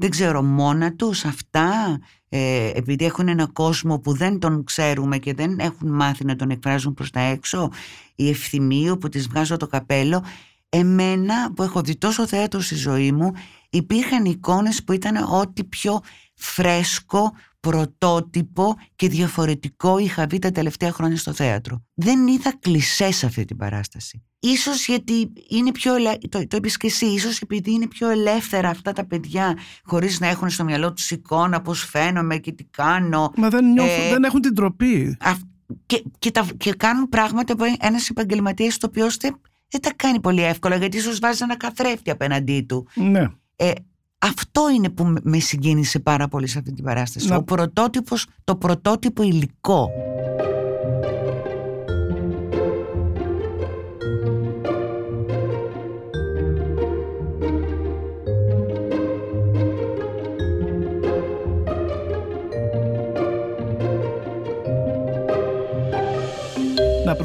Δεν 0.00 0.10
ξέρω 0.10 0.42
μόνα 0.42 0.92
τους 0.94 1.24
αυτά, 1.24 1.98
ε, 2.28 2.70
επειδή 2.74 3.04
έχουν 3.04 3.28
ένα 3.28 3.46
κόσμο 3.46 3.98
που 3.98 4.14
δεν 4.14 4.38
τον 4.38 4.64
ξέρουμε 4.64 5.18
και 5.18 5.34
δεν 5.34 5.58
έχουν 5.58 5.94
μάθει 5.94 6.24
να 6.24 6.36
τον 6.36 6.50
εκφράζουν 6.50 6.94
προς 6.94 7.10
τα 7.10 7.20
έξω, 7.20 7.70
η 8.14 8.28
ευθυμίου 8.28 8.98
που 8.98 9.08
τις 9.08 9.28
βγάζω 9.28 9.56
το 9.56 9.66
καπέλο, 9.66 10.24
εμένα 10.68 11.52
που 11.52 11.62
έχω 11.62 11.80
δει 11.80 11.96
τόσο 11.96 12.26
θέατρο 12.26 12.60
στη 12.60 12.74
ζωή 12.74 13.12
μου, 13.12 13.32
υπήρχαν 13.70 14.24
εικόνες 14.24 14.84
που 14.84 14.92
ήταν 14.92 15.16
ό,τι 15.32 15.64
πιο 15.64 16.00
φρέσκο, 16.34 17.32
πρωτότυπο 17.60 18.76
και 18.96 19.08
διαφορετικό 19.08 19.98
είχα 19.98 20.26
δει 20.26 20.38
τα 20.38 20.50
τελευταία 20.50 20.92
χρόνια 20.92 21.16
στο 21.16 21.32
θέατρο. 21.32 21.84
Δεν 21.94 22.26
είδα 22.26 22.56
κλισές 22.58 23.16
σε 23.16 23.26
αυτή 23.26 23.44
την 23.44 23.56
παράσταση. 23.56 24.22
Ίσως 24.40 24.86
γιατί 24.86 25.32
είναι 25.48 25.72
πιο 25.72 25.94
ελε... 25.94 26.12
το, 26.28 26.46
το 26.46 26.56
είπες 26.56 26.76
και 26.76 26.86
εσύ, 26.86 27.06
ίσως 27.06 27.40
επειδή 27.40 27.72
είναι 27.72 27.86
πιο 27.86 28.08
ελεύθερα 28.08 28.68
αυτά 28.68 28.92
τα 28.92 29.06
παιδιά 29.06 29.56
χωρίς 29.84 30.20
να 30.20 30.26
έχουν 30.26 30.50
στο 30.50 30.64
μυαλό 30.64 30.92
τους 30.92 31.10
εικόνα 31.10 31.60
πώς 31.62 31.84
φαίνομαι 31.84 32.36
και 32.36 32.52
τι 32.52 32.64
κάνω. 32.64 33.32
Μα 33.36 33.48
δεν, 33.48 33.72
νιώθουν- 33.72 34.04
Ε, 34.06 34.08
δεν 34.10 34.24
έχουν 34.24 34.40
την 34.40 34.54
τροπή. 34.54 35.16
Αυ- 35.20 35.42
και, 35.86 36.02
και, 36.18 36.30
τα, 36.30 36.46
και 36.56 36.72
κάνουν 36.72 37.08
πράγματα 37.08 37.56
που 37.56 37.64
ένας 37.80 38.08
επαγγελματίας 38.08 38.78
το 38.78 38.86
οποίος 38.86 39.16
δεν, 39.16 39.40
δεν 39.68 39.80
τα 39.80 39.92
κάνει 39.96 40.20
πολύ 40.20 40.42
εύκολα 40.42 40.76
γιατί 40.76 40.96
ίσως 40.96 41.18
βάζει 41.18 41.42
ένα 41.42 41.56
καθρέφτη 41.56 42.10
απέναντί 42.10 42.60
του. 42.68 42.86
Ναι. 42.94 43.26
Ε, 43.56 43.70
αυτό 44.18 44.70
είναι 44.70 44.88
που 44.88 45.04
με- 45.04 45.20
με 45.22 45.38
συγκίνησε 45.38 45.98
πάρα 45.98 46.28
πολύ 46.28 46.46
σε 46.46 46.58
αυτή 46.58 46.72
την 46.72 46.84
παράσταση. 46.84 47.28
Να- 47.28 47.36
Ο 47.36 47.42
πρωτότυπος, 47.42 48.26
το 48.44 48.56
πρωτότυπο 48.56 49.22
υλικό. 49.22 49.90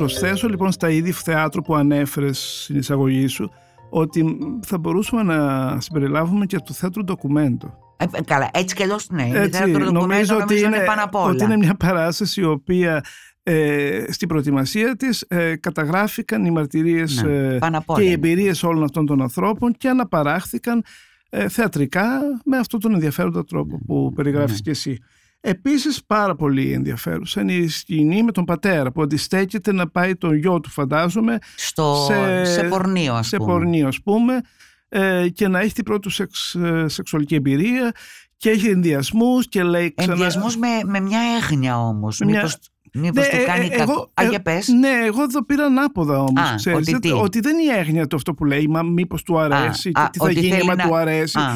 Προσθέσω 0.07 0.47
λοιπόν 0.47 0.71
στα 0.71 0.89
είδη 0.89 1.11
θεάτρου 1.11 1.61
που 1.61 1.75
ανέφερες 1.75 2.61
στην 2.63 2.77
εισαγωγή 2.77 3.27
σου 3.27 3.51
ότι 3.89 4.37
θα 4.65 4.77
μπορούσαμε 4.77 5.23
να 5.23 5.79
συμπεριλάβουμε 5.81 6.45
και 6.45 6.57
το 6.57 6.73
θέατρο 6.73 7.03
ντοκουμέντο. 7.03 7.73
Ε, 7.97 8.05
ε, 8.11 8.21
καλά, 8.21 8.49
έτσι 8.53 8.75
κι 8.75 8.83
αλλιώς 8.83 9.09
ναι. 9.09 9.29
Έτσι, 9.33 9.59
το 9.59 9.65
ντοκουμέντο 9.67 9.91
νομίζω 9.91 10.37
ότι 10.37 10.59
είναι, 10.59 10.79
πάνω 10.85 11.03
απ' 11.03 11.15
όλα. 11.15 11.25
ότι 11.31 11.43
είναι 11.43 11.57
μια 11.57 11.75
παράσταση 11.75 12.41
η 12.41 12.43
οποία 12.43 13.03
ε, 13.43 14.03
στην 14.09 14.27
προετοιμασία 14.27 14.95
της 14.95 15.21
ε, 15.27 15.55
καταγράφηκαν 15.55 16.45
οι 16.45 16.51
μαρτυρίες 16.51 17.21
Ναι, 17.23 17.31
ε, 17.31 17.57
πάνω 17.57 17.77
απ' 17.77 17.89
όλα 17.89 17.99
και 17.99 18.05
οι 18.05 18.11
είναι. 18.13 18.27
εμπειρίες 18.29 18.63
όλων 18.63 18.83
αυτών 18.83 19.05
των 19.05 19.21
ανθρώπων 19.21 19.73
και 19.77 19.89
αναπαράχθηκαν 19.89 20.83
ε, 21.29 21.47
θεατρικά 21.49 22.19
με 22.45 22.57
αυτόν 22.57 22.79
τον 22.79 22.93
ενδιαφέροντα 22.93 23.43
τρόπο 23.45 23.79
που 23.85 24.11
περιγράφεις 24.15 24.55
Ναι. 24.55 24.59
και 24.61 24.69
εσύ. 24.69 24.97
Επίσης 25.45 26.03
πάρα 26.07 26.35
πολύ 26.35 26.71
ενδιαφέρουσα 26.71 27.41
είναι 27.41 27.53
η 27.53 27.67
σκηνή 27.67 28.23
με 28.23 28.31
τον 28.31 28.45
πατέρα 28.45 28.91
που 28.91 29.01
αντιστέκεται 29.01 29.73
να 29.73 29.87
πάει 29.89 30.15
τον 30.15 30.35
γιο 30.35 30.59
του 30.59 30.69
φαντάζομαι 30.69 31.37
Στο, 31.55 32.05
σε, 32.07 32.45
σε- 32.53 32.63
πορνείο, 32.63 33.13
ας 33.13 33.27
σε 33.27 33.37
πούμε. 33.37 33.51
πορνείο 33.51 33.87
ας 33.87 34.01
πούμε 34.01 34.41
ε, 34.89 35.27
και 35.29 35.47
να 35.47 35.59
έχει 35.59 35.73
την 35.73 35.83
πρώτη 35.83 35.99
του 35.99 36.09
σεξ, 36.09 36.55
ε, 36.55 36.85
σεξουαλική 36.87 37.35
εμπειρία 37.35 37.91
και 38.37 38.49
έχει 38.49 38.67
ενδιασμούς 38.67 39.47
και 39.49 39.63
λέει 39.63 39.93
ξανά... 39.97 40.11
Ενδιασμούς 40.13 40.57
με, 40.57 40.67
με 40.85 40.99
μια 40.99 41.19
έγνοια 41.41 41.79
όμως. 41.79 42.19
Με 42.19 42.25
μια- 42.25 42.35
Μήπως, 42.41 42.57
μήπως 42.93 43.25
Ναι, 43.25 43.37
του 43.37 43.41
ε, 43.41 43.45
κάνει 43.45 43.65
ε, 43.65 43.69
κακό. 43.69 43.91
εγώ- 43.91 44.11
Α, 44.13 44.23
ε, 44.23 44.29
για 44.29 44.41
πες. 44.41 44.67
Ναι, 44.67 44.89
εγώ 45.05 45.23
εδώ 45.23 45.45
πήρα 45.45 45.65
ανάποδα 45.65 46.19
όμως. 46.19 46.67
Α, 46.67 46.71
ότι 46.75 46.99
τι; 46.99 47.11
ότι 47.11 47.39
δεν 47.39 47.57
είναι 47.59 47.73
η 47.73 47.77
έγνοια 47.79 48.07
το 48.07 48.15
αυτό 48.15 48.33
που 48.33 48.45
λέει, 48.45 48.67
μα 48.67 48.81
μήπως 48.83 49.23
του 49.23 49.39
αρέσει 49.39 49.89
Α, 49.89 49.91
και 49.91 49.99
α, 50.01 50.09
τι 50.09 50.17
θα 50.19 50.25
ότι 50.25 50.33
γίνει 50.39 50.51
θέλει 50.51 50.65
μα 50.65 50.75
να- 50.75 50.87
του 50.87 50.95
αρέσει. 50.95 51.39
Α, 51.39 51.53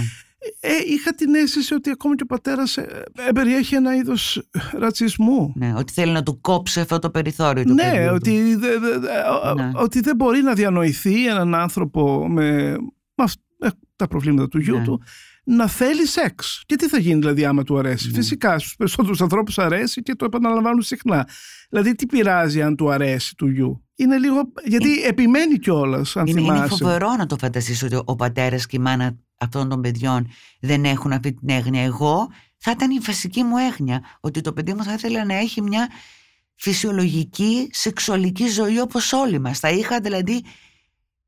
Ε, 0.59 0.69
είχα 0.87 1.15
την 1.15 1.35
αίσθηση 1.35 1.73
ότι 1.73 1.89
ακόμα 1.89 2.15
και 2.15 2.23
ο 2.23 2.25
πατέρας 2.25 2.77
περιέχει 3.33 3.75
ένα 3.75 3.95
είδος 3.95 4.41
ρατσισμού. 4.73 5.53
ναι, 5.55 5.73
ότι 5.77 5.93
θέλει 5.93 6.11
να 6.11 6.23
του 6.23 6.41
κόψει 6.41 6.79
αυτό 6.79 6.99
το 6.99 7.09
περιθώριο 7.09 7.63
του 7.63 7.73
Ναι, 7.73 7.83
παιδιού 7.83 8.07
του. 8.07 8.13
ότι, 8.15 8.55
δε- 8.55 8.77
δε- 8.79 8.97
δε- 8.99 9.09
ο- 9.49 9.53
Ναι. 9.53 9.71
ότι 9.75 9.99
δεν 9.99 10.15
μπορεί 10.15 10.41
να 10.41 10.53
διανοηθεί 10.53 11.27
έναν 11.27 11.55
άνθρωπο 11.55 12.29
με, 12.29 12.71
με 13.15 13.23
αυ- 13.23 13.39
με 13.59 13.69
τα 13.95 14.07
προβλήματα 14.07 14.47
του 14.47 14.59
γιου 14.59 14.77
Ναι. 14.77 14.83
του 14.83 15.01
να 15.43 15.67
θέλει 15.67 16.05
σεξ. 16.07 16.63
Και 16.65 16.75
τι 16.75 16.87
θα 16.87 16.97
γίνει 16.99 17.19
δηλαδή 17.19 17.45
άμα 17.45 17.63
του 17.63 17.77
αρέσει; 17.77 18.07
Ναι. 18.07 18.13
Φυσικά 18.17 18.59
στους 18.59 18.75
περισσότερους 18.75 19.21
ανθρώπους 19.21 19.57
αρέσει 19.59 20.01
και 20.01 20.15
το 20.15 20.25
επαναλαμβάνουν 20.25 20.81
συχνά. 20.81 21.27
Δηλαδή 21.69 21.95
τι 21.95 22.05
πειράζει 22.05 22.61
αν 22.61 22.75
του 22.75 22.89
αρέσει 22.91 23.35
του 23.35 23.47
γιου. 23.47 23.81
Είναι 23.95 24.17
λίγο, 24.17 24.51
γιατί 24.65 25.03
επιμένει 25.03 25.59
κιόλας, 25.59 26.15
αν 26.17 26.25
Είναι, 26.27 26.41
είναι 26.41 26.53
θυμάσαι. 26.53 26.75
φοβερό 26.75 27.15
να 27.17 27.25
το 27.25 27.35
φανταστείς 27.39 27.83
ότι 27.83 27.99
ο 28.05 28.15
πατέρας 28.15 28.65
και 28.65 28.75
η 28.75 28.79
μάνα 28.79 29.17
αυτών 29.37 29.69
των 29.69 29.81
παιδιών 29.81 30.27
δεν 30.59 30.85
έχουν 30.85 31.11
αυτή 31.11 31.33
την 31.33 31.49
έγνοια. 31.49 31.83
Εγώ 31.83 32.27
θα 32.57 32.71
ήταν 32.71 32.91
η 32.91 32.99
βασική 32.99 33.43
μου 33.43 33.57
έγνοια 33.57 34.01
ότι 34.19 34.41
το 34.41 34.53
παιδί 34.53 34.73
μου 34.73 34.83
θα 34.83 34.93
ήθελε 34.93 35.23
να 35.23 35.33
έχει 35.33 35.61
μια 35.61 35.89
φυσιολογική 36.55 37.69
σεξουαλική 37.71 38.47
ζωή 38.47 38.79
όπως 38.79 39.13
όλοι 39.13 39.39
μας. 39.39 39.59
Θα 39.59 39.69
είχα 39.69 39.99
δηλαδή 39.99 40.43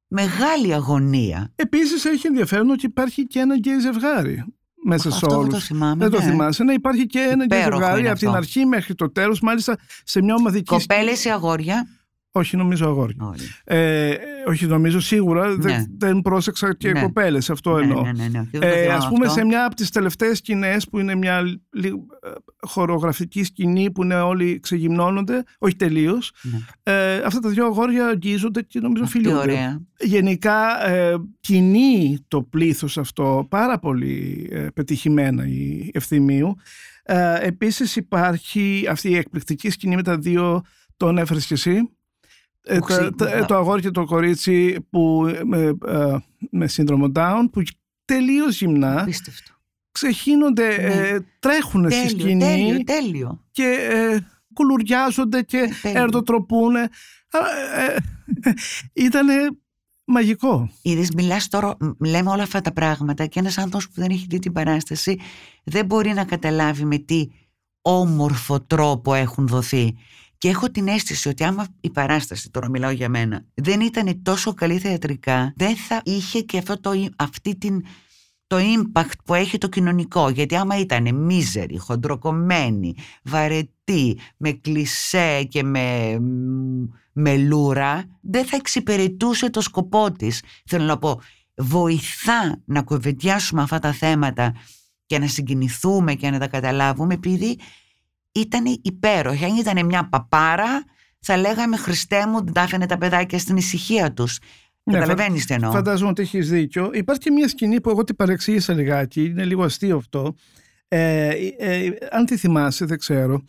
μεγάλη 0.08 0.74
αγωνία. 0.74 1.52
Επίσης 1.56 2.06
έχει 2.06 2.28
ενδιαφέρον 2.28 2.70
ότι 2.70 2.86
υπάρχει 2.86 3.28
και 3.28 3.40
ένα 3.40 3.56
γκέι 3.56 3.80
ζευγάρι 3.80 4.44
μέσα 4.86 5.10
σε 5.10 5.16
Αυτό 5.16 5.28
δεν 5.28 5.38
όλους. 5.38 5.54
το 5.54 5.60
θυμάμαι. 5.60 6.08
Δεν 6.08 6.20
το 6.20 6.26
ναι. 6.26 6.32
θυμάσαι. 6.32 6.64
Ναι, 6.64 6.74
υπάρχει 6.74 7.06
και 7.06 7.20
ένα 7.20 7.46
γκέι 7.46 7.60
Υπέροχο 7.60 7.80
ζευγάρι 7.82 8.00
είναι 8.00 8.10
από 8.10 8.20
την 8.20 8.28
αυτό. 8.28 8.40
αρχή 8.40 8.66
μέχρι 8.66 8.96
το 8.96 9.12
τέλος. 9.12 9.40
Μάλιστα 9.42 9.78
σε 10.04 10.22
μια 10.22 10.36
ομαδική 10.36 10.64
Κοπέλες 10.64 11.26
ή 11.26 11.30
αγόρια. 11.30 11.88
Όχι, 12.32 12.58
νομίζω 12.58 12.88
αγόρια. 12.88 13.16
Όλοι. 13.26 13.42
Ε, 13.64 14.16
όχι, 14.48 14.66
νομίζω 14.66 15.00
σίγουρα. 15.00 15.48
Ναι. 15.48 15.56
Δεν, 15.56 15.86
δεν 15.98 16.22
πρόσεξα 16.22 16.76
και 16.76 16.92
Ναι. 16.92 17.02
κοπέλες, 17.02 17.50
αυτό 17.50 17.76
Ναι, 17.76 17.82
εννοώ. 17.84 18.02
ναι, 18.04 18.12
ναι, 18.12 18.28
ναι. 18.28 18.48
Δεν 18.52 18.62
το 18.62 18.68
Ε, 18.68 18.72
θυμάμαι 18.82 18.94
ας 18.98 19.08
πούμε 19.08 19.26
αυτό. 19.26 19.40
σε 19.40 19.46
μια 19.46 19.66
από 19.66 19.76
τις 19.76 19.90
τελευταίες 19.90 20.38
σκηνές 20.38 20.88
που 20.90 21.00
είναι 21.00 21.16
μια 21.16 21.42
λι- 21.74 21.94
ε, 22.24 22.30
χορογραφική 22.68 23.44
σκηνή 23.44 23.92
που 23.92 24.04
είναι 24.04 24.16
όλοι 24.20 24.60
ξεγυμνώνονται, 24.60 25.44
όχι 25.58 25.76
τελείως, 25.76 26.32
Ναι. 26.42 26.60
ε, 26.84 27.16
αυτά 27.26 27.40
τα 27.40 27.50
δύο 27.50 27.66
αγόρια 27.66 28.06
αγγίζονται 28.08 28.62
και 28.62 28.80
νομίζω 28.80 29.04
Τι 29.04 29.10
φιλούνται. 29.10 29.36
ωραία. 29.36 29.82
Γενικά 30.00 30.88
ε, 30.90 31.16
κινεί 31.40 32.18
το 32.28 32.42
πλήθος 32.44 32.98
αυτό 32.98 33.46
πάρα 33.50 33.80
πολύ 33.80 34.48
ε, 34.52 34.68
πετυχημένα 34.74 35.48
η 35.48 35.90
ευθυμίου. 35.94 36.56
Ε, 37.04 37.36
επίσης 37.42 37.96
υπάρχει 37.96 38.86
αυτή 38.90 39.10
η 39.10 39.16
εκπληκτική 39.18 39.70
σκηνή 39.70 39.96
με 39.96 40.04
τα 40.04 40.18
δύο, 40.18 40.62
τον 40.98 41.18
έφερες 41.18 41.46
και 41.46 41.54
εσύ, 41.54 41.90
ε, 42.64 42.78
Που 42.80 42.86
τα- 42.88 42.98
ξύ- 42.98 43.16
τα- 43.16 43.34
ε, 43.34 43.46
το 43.46 43.56
αγόρι 43.56 43.82
και 43.82 43.92
το 43.92 44.06
κορίτσι 44.06 44.88
που, 44.90 45.26
ε, 45.36 45.44
με, 45.44 45.78
ε, 45.88 46.16
με 46.52 46.68
σύνδρομο 46.68 47.12
Down 47.16 47.44
που 47.52 47.62
τελείως 48.06 48.58
γυμνά 48.62 49.02
Απίστευτο. 49.02 49.52
ξεχύνονται, 49.92 50.74
ε, 50.76 51.20
τρέχουν 51.40 51.92
στη 51.92 52.02
Τέλειο, 52.02 52.20
σκηνή 52.20 52.40
τέλειο, 52.44 52.84
τέλειο. 52.84 53.44
και 53.52 53.88
ε, 53.92 54.20
κουλουριάζονται 54.54 55.42
και 55.42 55.74
τέλειο. 55.82 56.02
ερτοτροπούν. 56.02 56.76
Ε, 56.76 56.90
ήτανε 58.94 59.34
μαγικό. 60.06 60.70
Είδες, 60.82 61.10
μιλάς 61.16 61.48
τώρα, 61.48 61.76
μ, 61.80 62.06
λέμε 62.06 62.30
όλα 62.30 62.44
αυτά 62.44 62.62
τα 62.62 62.74
πράγματα 62.74 63.26
και 63.26 63.40
ένας 63.40 63.58
άνθρωπος 63.58 63.88
που 63.90 64.02
δεν 64.02 64.10
έχει 64.12 64.26
δει 64.30 64.40
την 64.40 64.52
παράσταση 64.54 65.20
δεν 65.64 65.86
μπορεί 65.86 66.14
να 66.14 66.26
καταλάβει 66.26 66.86
με 66.86 66.98
τι 66.98 67.28
όμορφο 67.82 68.62
τρόπο 68.62 69.14
έχουν 69.14 69.48
δοθεί. 69.48 69.96
Και 70.40 70.50
έχω 70.50 70.72
την 70.72 70.88
αίσθηση 70.88 71.30
ότι 71.30 71.44
άμα 71.44 71.68
η 71.82 71.90
παράσταση, 71.90 72.50
τώρα 72.50 72.70
μιλάω 72.70 72.92
για 72.92 73.10
μένα, 73.10 73.46
δεν 73.54 73.82
ήταν 73.82 74.22
τόσο 74.22 74.54
καλή 74.54 74.80
θεατρικά, 74.80 75.54
δεν 75.56 75.76
θα 75.76 76.02
είχε 76.04 76.40
και 76.42 76.58
αυτό 76.58 76.80
το, 76.80 76.92
αυτή 77.16 77.58
την, 77.58 77.86
το 78.48 78.58
impact 78.60 79.12
που 79.26 79.34
έχει 79.34 79.58
το 79.58 79.68
κοινωνικό. 79.68 80.30
Γιατί 80.30 80.56
άμα 80.56 80.78
ήταν 80.80 81.16
μίζερη, 81.16 81.78
χοντροκομμένη, 81.78 82.96
βαρετή, 83.24 84.20
με 84.38 84.52
κλισέ 84.52 85.44
και 85.44 85.64
με 85.64 86.20
μ, 86.20 86.88
μελούρα, 87.12 88.20
δεν 88.22 88.46
θα 88.46 88.56
εξυπηρετούσε 88.56 89.50
το 89.50 89.62
σκοπό 89.62 90.12
της. 90.12 90.44
Θέλω 90.66 90.86
να 90.86 90.98
πω, 90.98 91.22
βοηθά 91.56 92.62
να 92.66 92.82
κουβεντιάσουμε 92.82 93.62
αυτά 93.62 93.80
τα 93.80 93.94
θέματα 93.94 94.56
και 95.06 95.20
να 95.20 95.28
συγκινηθούμε 95.28 96.14
και 96.14 96.30
να 96.30 96.40
τα 96.40 96.48
καταλάβουμε 96.48 97.14
επειδή 97.14 97.58
ήταν 98.40 98.80
υπέροχη. 98.82 99.46
Αν 99.46 99.56
ήταν 99.56 99.86
μια 99.86 100.10
παπάρα 100.10 100.84
θα 101.20 101.38
λέγαμε 101.38 101.78
Χριστέ 101.78 102.28
μου 102.28 102.44
δεν 102.44 102.54
τα 102.54 102.62
άφηνε 102.62 102.86
τα 102.86 102.98
παιδάκια 102.98 103.40
στην 103.40 103.58
ησυχία 103.58 104.14
τους. 104.14 104.40
Ναι, 104.84 105.00
Καταλαβαίνεις 105.00 105.46
τι 105.46 105.54
εννοώ. 105.54 105.72
Φαντάζομαι 105.72 106.10
ότι 106.10 106.22
έχεις 106.22 106.50
δίκιο. 106.50 106.90
Υπάρχει 106.94 107.22
και 107.22 107.32
μια 107.32 107.48
σκηνή 107.48 107.82
που 107.82 107.90
εγώ 107.90 108.04
την 108.04 108.16
παρεξήγησα 108.16 108.74
λιγάκι, 108.74 109.24
είναι 109.26 109.46
λίγο 109.46 109.64
αστείο 109.64 109.96
αυτό. 109.98 110.36
Ε, 110.88 111.30
ε, 111.58 111.90
αν 112.12 112.26
τη 112.26 112.38
θυμάσαι, 112.38 112.86
δεν 112.86 112.98
ξέρω. 112.98 113.44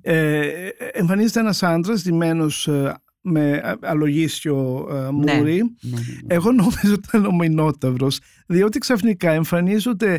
Ε, 0.00 0.68
εμφανίζεται 0.92 1.40
ένας 1.40 1.62
άντρας 1.62 2.02
ντυμένος 2.02 2.68
ε, 2.68 2.94
με 3.20 3.76
αλογίσιο 3.80 4.88
ε, 4.90 4.94
Ναι, 4.94 5.36
μούρι. 5.36 5.56
ναι, 5.56 5.90
ναι. 5.90 6.34
Εγώ 6.34 6.52
νόμιζα 6.52 6.92
ότι 6.92 7.08
ήταν 7.08 7.26
ο 7.26 7.32
Μινόταυρος, 7.32 8.18
διότι 8.46 8.78
ξαφνικά 8.78 9.30
εμφανίζονται 9.30 10.18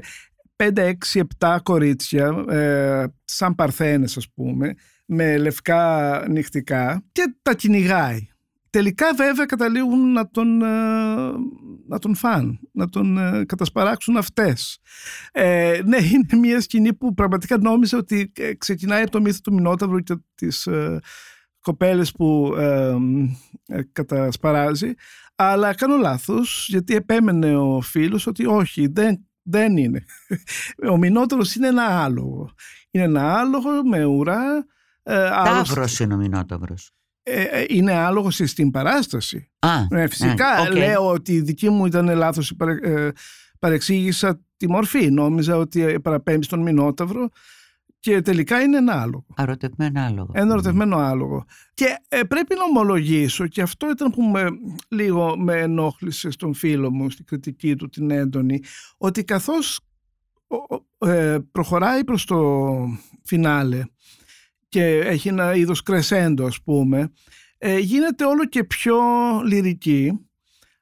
5, 0.56 0.78
6, 0.78 1.22
7 1.40 1.58
κορίτσια, 1.64 2.46
ε, 2.50 3.06
σαν 3.26 3.56
παρθένες 3.56 4.18
ας 4.18 4.30
πούμε, 4.34 4.74
με 5.06 5.38
λευκά 5.38 6.24
νυχτικά 6.30 7.04
και 7.12 7.36
τα 7.42 7.54
κυνηγάει. 7.54 8.28
Τελικά 8.70 9.14
βέβαια 9.14 9.46
καταλήγουν 9.46 10.12
να 10.12 10.30
τον, 10.30 10.62
ε, 10.62 10.68
να 11.88 12.00
τον 12.00 12.16
φαν, 12.16 12.60
να 12.72 12.90
τον 12.90 13.18
ε, 13.18 13.46
κατασπαράξουν 13.46 14.18
αυτές. 14.18 14.80
Ε, 15.32 15.80
ναι, 15.86 15.98
είναι 16.14 16.40
μια 16.40 16.62
σκηνή 16.62 16.94
που 16.94 17.14
πραγματικά 17.14 17.58
νόμιζα 17.58 17.98
ότι 17.98 18.32
ε, 18.36 18.54
ξεκινάει 18.54 19.02
από 19.02 19.12
το 19.12 19.22
μύθο 19.22 19.40
του 19.44 19.54
Μινόταυρου 19.54 20.00
και 20.00 20.16
τις 20.36 20.68
ε, 20.68 21.00
κοπέλες 21.62 22.12
που 22.12 22.56
ε, 22.58 22.96
ε, 23.68 23.82
κατασπαράζει. 23.92 24.94
Αλλά 25.36 25.74
κάνω 25.74 25.98
λάθος, 25.98 26.68
γιατί 26.70 26.96
επέμενε 26.96 27.56
ο 27.56 27.82
φίλος 27.82 28.28
ότι 28.28 28.46
όχι, 28.46 28.88
δεν, 28.88 29.28
δεν 29.46 29.78
είναι. 29.78 30.06
Ο 30.92 30.98
Μινόταυρος 30.98 31.56
είναι 31.56 31.68
ένα 31.68 31.84
άλογο. 32.04 32.52
Είναι 32.92 33.04
ένα 33.04 33.40
άλογο 33.40 33.70
με 33.90 34.04
ουρά. 34.06 34.66
Ε, 35.04 35.30
άλλος- 35.32 35.68
Ταύρος 35.68 36.00
είναι 36.00 36.14
ο 36.14 36.18
Μινόταυρος. 36.18 36.92
ε, 37.24 37.42
ε, 37.42 37.66
είναι 37.70 37.94
άλογο 37.94 38.42
στην 38.44 38.72
παράσταση. 38.72 39.52
Α, 39.60 39.70
Ναι, 39.90 40.08
φυσικά 40.08 40.62
ναι, 40.64 40.68
οκ. 40.70 40.76
λέω 40.76 41.08
ότι 41.08 41.34
η 41.34 41.42
δική 41.42 41.70
μου 41.70 41.86
ήταν 41.86 42.16
λάθος, 42.16 42.50
η 42.50 42.56
παρε- 42.56 42.86
ε, 42.86 43.12
παρεξήγησα 43.60 44.42
τη 44.58 44.70
μορφή. 44.70 45.12
Νόμιζα 45.12 45.58
ότι 45.58 46.00
παραπέμπει 46.02 46.44
στον 46.44 46.62
Μινόταυρο 46.62 47.30
και 48.06 48.22
τελικά 48.22 48.62
είναι 48.62 48.78
ένα 48.78 49.02
άλογο. 49.02 49.26
Ερωτευμένο 49.36 50.00
άλογο. 50.02 50.32
Ένα 50.34 50.52
ερωτευμένο 50.52 50.98
άλογο. 50.98 51.46
Και 51.74 51.86
ε, 52.08 52.24
πρέπει 52.24 52.56
να 52.56 52.64
ομολογήσω, 52.64 53.48
και 53.48 53.62
αυτό 53.62 53.90
ήταν 53.90 54.12
που 54.12 54.22
με, 54.22 54.46
λίγο 54.90 55.38
με 55.38 55.62
ενόχλησε 55.62 56.30
στον 56.30 56.54
φίλο 56.54 56.92
μου, 56.92 57.10
στην 57.10 57.26
κριτική 57.26 57.76
του 57.76 57.90
την 57.90 58.12
έντονη, 58.12 58.62
ότι 58.98 59.24
καθώς 59.24 59.80
ο- 60.48 60.76
ο- 60.76 61.10
ε, 61.10 61.38
προχωράει 61.52 62.04
προς 62.04 62.26
το 62.26 62.64
φινάλε 63.24 63.84
και 64.70 64.84
έχει 64.86 65.28
ένα 65.28 65.56
είδος 65.56 65.82
κρεσέντο 65.82 66.46
ας 66.46 66.62
πούμε, 66.64 67.12
ε, 67.58 67.78
γίνεται 67.80 68.26
όλο 68.26 68.46
και 68.46 68.64
πιο 68.64 68.98
λυρική. 69.46 70.12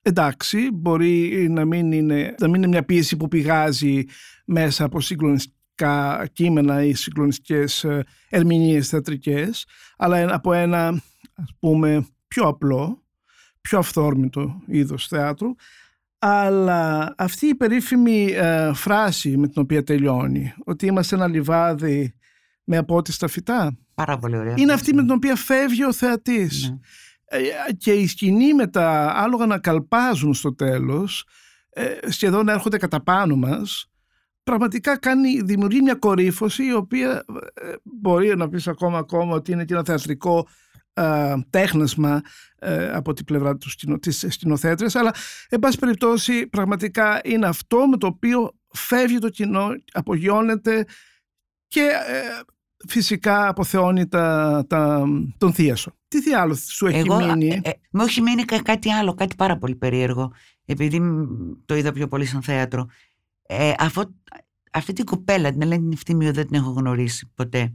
Εντάξει, 0.01 0.70
μπορεί 0.74 1.48
να 1.50 1.65
μην, 1.65 1.92
είναι, 1.92 2.36
να 2.39 2.48
μην 2.48 2.56
είναι 2.56 2.68
μια 2.68 2.84
πίεση 2.86 3.18
που 3.18 3.27
πηγάζει 3.27 4.03
μέσα 4.46 4.84
από 4.86 5.00
συγκλονιστικά 5.84 6.28
κείμενα 6.34 6.84
ή 6.84 6.94
συγκλονιστικές 6.94 7.84
ε, 7.84 8.04
ερμηνείες 8.30 8.88
θεατρικές, 8.90 9.66
αλλά 9.98 10.18
ένα- 10.18 10.36
από 10.36 10.54
ένα 10.54 10.88
ας 11.36 11.54
πούμε 11.60 12.08
πιο 12.28 12.44
απλό, 12.48 13.04
πιο 13.62 13.78
αυθόρμητο 13.78 14.62
είδος 14.68 15.08
θεάτρου. 15.08 15.50
Αλλά 16.20 17.13
αυτή 17.18 17.46
η 17.48 17.56
περίφημη 17.56 18.32
ε, 18.32 18.74
φράση 18.74 19.38
με 19.38 19.48
την 19.48 19.62
οποία 19.62 19.84
τελειώνει, 19.84 20.54
ότι 20.66 20.86
είμαστε 20.86 21.16
ένα 21.16 21.28
λιβάδι 21.28 22.13
με 22.63 22.78
απότιστα 22.78 23.28
φυτά, 23.28 23.78
Πάρα 23.94 24.18
πολύ 24.18 24.38
ωραία. 24.38 24.54
είναι 24.58 24.74
αυτή 24.74 24.94
με 24.94 25.02
την 25.02 25.12
οποία 25.12 25.36
φεύγει 25.36 25.86
ο 25.86 25.94
θεατής. 25.94 26.70
Ναι. 26.70 26.78
Ε, 27.25 27.74
και 27.78 27.92
η 27.94 28.08
σκηνή 28.08 28.54
με 28.54 28.68
τα 28.68 29.13
άλογα 29.16 29.46
να 29.46 29.60
καλπάζουν 29.60 30.34
στο 30.34 30.56
τέλος, 30.56 31.25
ε, 31.70 31.84
σχεδόν 32.10 32.48
έρχονται 32.50 32.78
κατά 32.78 33.04
πάνω 33.04 33.36
μας, 33.36 33.88
πραγματικά 34.43 34.97
κάνει, 34.97 35.41
δημιουργεί 35.41 35.81
μια 35.81 35.95
κορύφωση 35.95 36.65
η 36.65 36.73
οποία 36.73 37.23
ε, 37.53 37.73
μπορεί 37.83 38.35
να 38.38 38.50
πεις 38.50 38.67
ακόμα 38.67 38.97
ακόμα 38.97 39.33
ότι 39.35 39.51
είναι 39.51 39.65
και 39.65 39.73
ένα 39.73 39.83
θεατρικό 39.85 40.47
ε, 40.93 41.33
τέχνασμα 41.50 42.21
ε, 42.59 42.91
από 42.91 43.13
την 43.13 43.25
πλευρά 43.25 43.57
τους 43.57 43.71
σκηνο, 43.71 44.00
της 44.00 44.25
σκηνοθέτριας 44.29 44.95
αλλά 44.95 45.13
εν 45.50 45.59
πάση 45.59 45.79
περιπτώσει 45.79 46.47
πραγματικά 46.47 47.21
είναι 47.23 47.45
αυτό 47.47 47.88
με 47.88 47.97
το 47.97 48.07
οποίο 48.07 48.51
φεύγει 48.73 49.17
το 49.17 49.29
κοινό, 49.29 49.67
απογειώνεται 49.91 50.85
και 51.67 51.81
ε, 51.81 52.21
φυσικά 52.88 53.47
αποθεώνει 53.47 54.07
τα, 54.07 54.65
τα, 54.69 55.05
τον 55.38 55.53
θίασο. 55.53 55.91
Τι 56.07 56.23
τι 56.23 56.33
άλλο 56.33 56.55
σου 56.55 56.85
έχει 56.85 56.97
Εγώ, 56.97 57.25
μείνει; 57.25 57.47
ε, 57.63 57.69
ε, 57.69 57.73
μου 57.91 58.01
έχει 58.03 58.21
μείνει 58.21 58.43
κα- 58.43 58.62
κάτι 58.62 58.91
άλλο, 58.91 59.13
κάτι 59.13 59.35
πάρα 59.35 59.57
πολύ 59.57 59.75
περίεργο, 59.75 60.33
επειδή 60.65 60.99
μ, 60.99 61.25
το 61.65 61.75
είδα 61.75 61.91
πιο 61.91 62.08
πολύ 62.08 62.25
σαν 62.25 62.41
θέατρο. 62.41 62.88
Ε, 63.45 63.73
αυτό, 63.77 64.13
αυτή 64.71 64.93
την 64.93 65.06
κοπέλα, 65.06 65.51
την 65.51 65.62
Ελένη 65.62 65.88
Νευτήμιο, 65.88 66.34
δεν 66.34 66.47
την 66.47 66.56
έχω 66.56 66.69
γνωρίσει 66.69 67.32
ποτέ. 67.36 67.73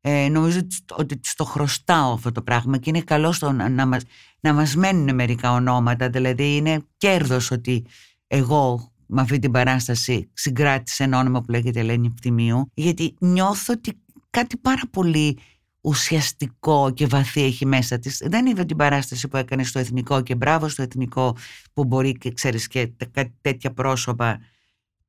Ε, 0.00 0.28
νομίζω 0.28 0.58
ότι, 0.58 0.76
ότι 0.90 1.18
της 1.18 1.34
το 1.34 1.44
χρωστάω 1.44 2.12
αυτό 2.12 2.32
το 2.32 2.42
πράγμα 2.42 2.78
και 2.78 2.90
είναι 2.90 3.00
καλό 3.00 3.32
στο 3.32 3.52
να, 3.52 3.68
να, 3.68 3.86
μας, 3.86 4.02
να 4.40 4.52
μας 4.52 4.76
μένουν 4.76 5.14
μερικά 5.14 5.52
ονόματα. 5.52 6.08
Δηλαδή 6.10 6.56
είναι 6.56 6.84
κέρδος 6.96 7.50
ότι 7.50 7.86
εγώ 8.26 8.92
με 9.06 9.20
αυτή 9.20 9.38
την 9.38 9.50
παράσταση 9.50 10.30
συγκράτησα 10.32 11.04
ένα 11.04 11.18
όνομα 11.18 11.40
που 11.40 11.50
λέγεται 11.50 11.80
Ελένη 11.80 12.08
Νευτημίου 12.08 12.70
γιατί 12.74 13.14
νιώθω 13.18 13.72
ότι 13.72 13.92
κάτι 14.30 14.56
πάρα 14.56 14.82
πολύ 14.90 15.38
ουσιαστικό 15.80 16.90
και 16.90 17.06
βαθύ 17.06 17.42
έχει 17.42 17.66
μέσα 17.66 17.98
της. 17.98 18.22
Δεν 18.24 18.46
είδα 18.46 18.64
την 18.64 18.76
παράσταση 18.76 19.28
που 19.28 19.36
έκανε 19.36 19.64
στο 19.64 19.78
Εθνικό 19.78 20.20
και 20.20 20.34
μπράβο 20.34 20.68
στο 20.68 20.82
Εθνικό 20.82 21.36
που 21.72 21.84
μπορεί 21.84 22.12
και 22.12 22.32
ξέρεις 22.32 22.66
και 22.66 22.86
τε- 22.86 23.10
κάτι 23.10 23.34
τέτοια 23.40 23.72
πρόσωπα 23.72 24.40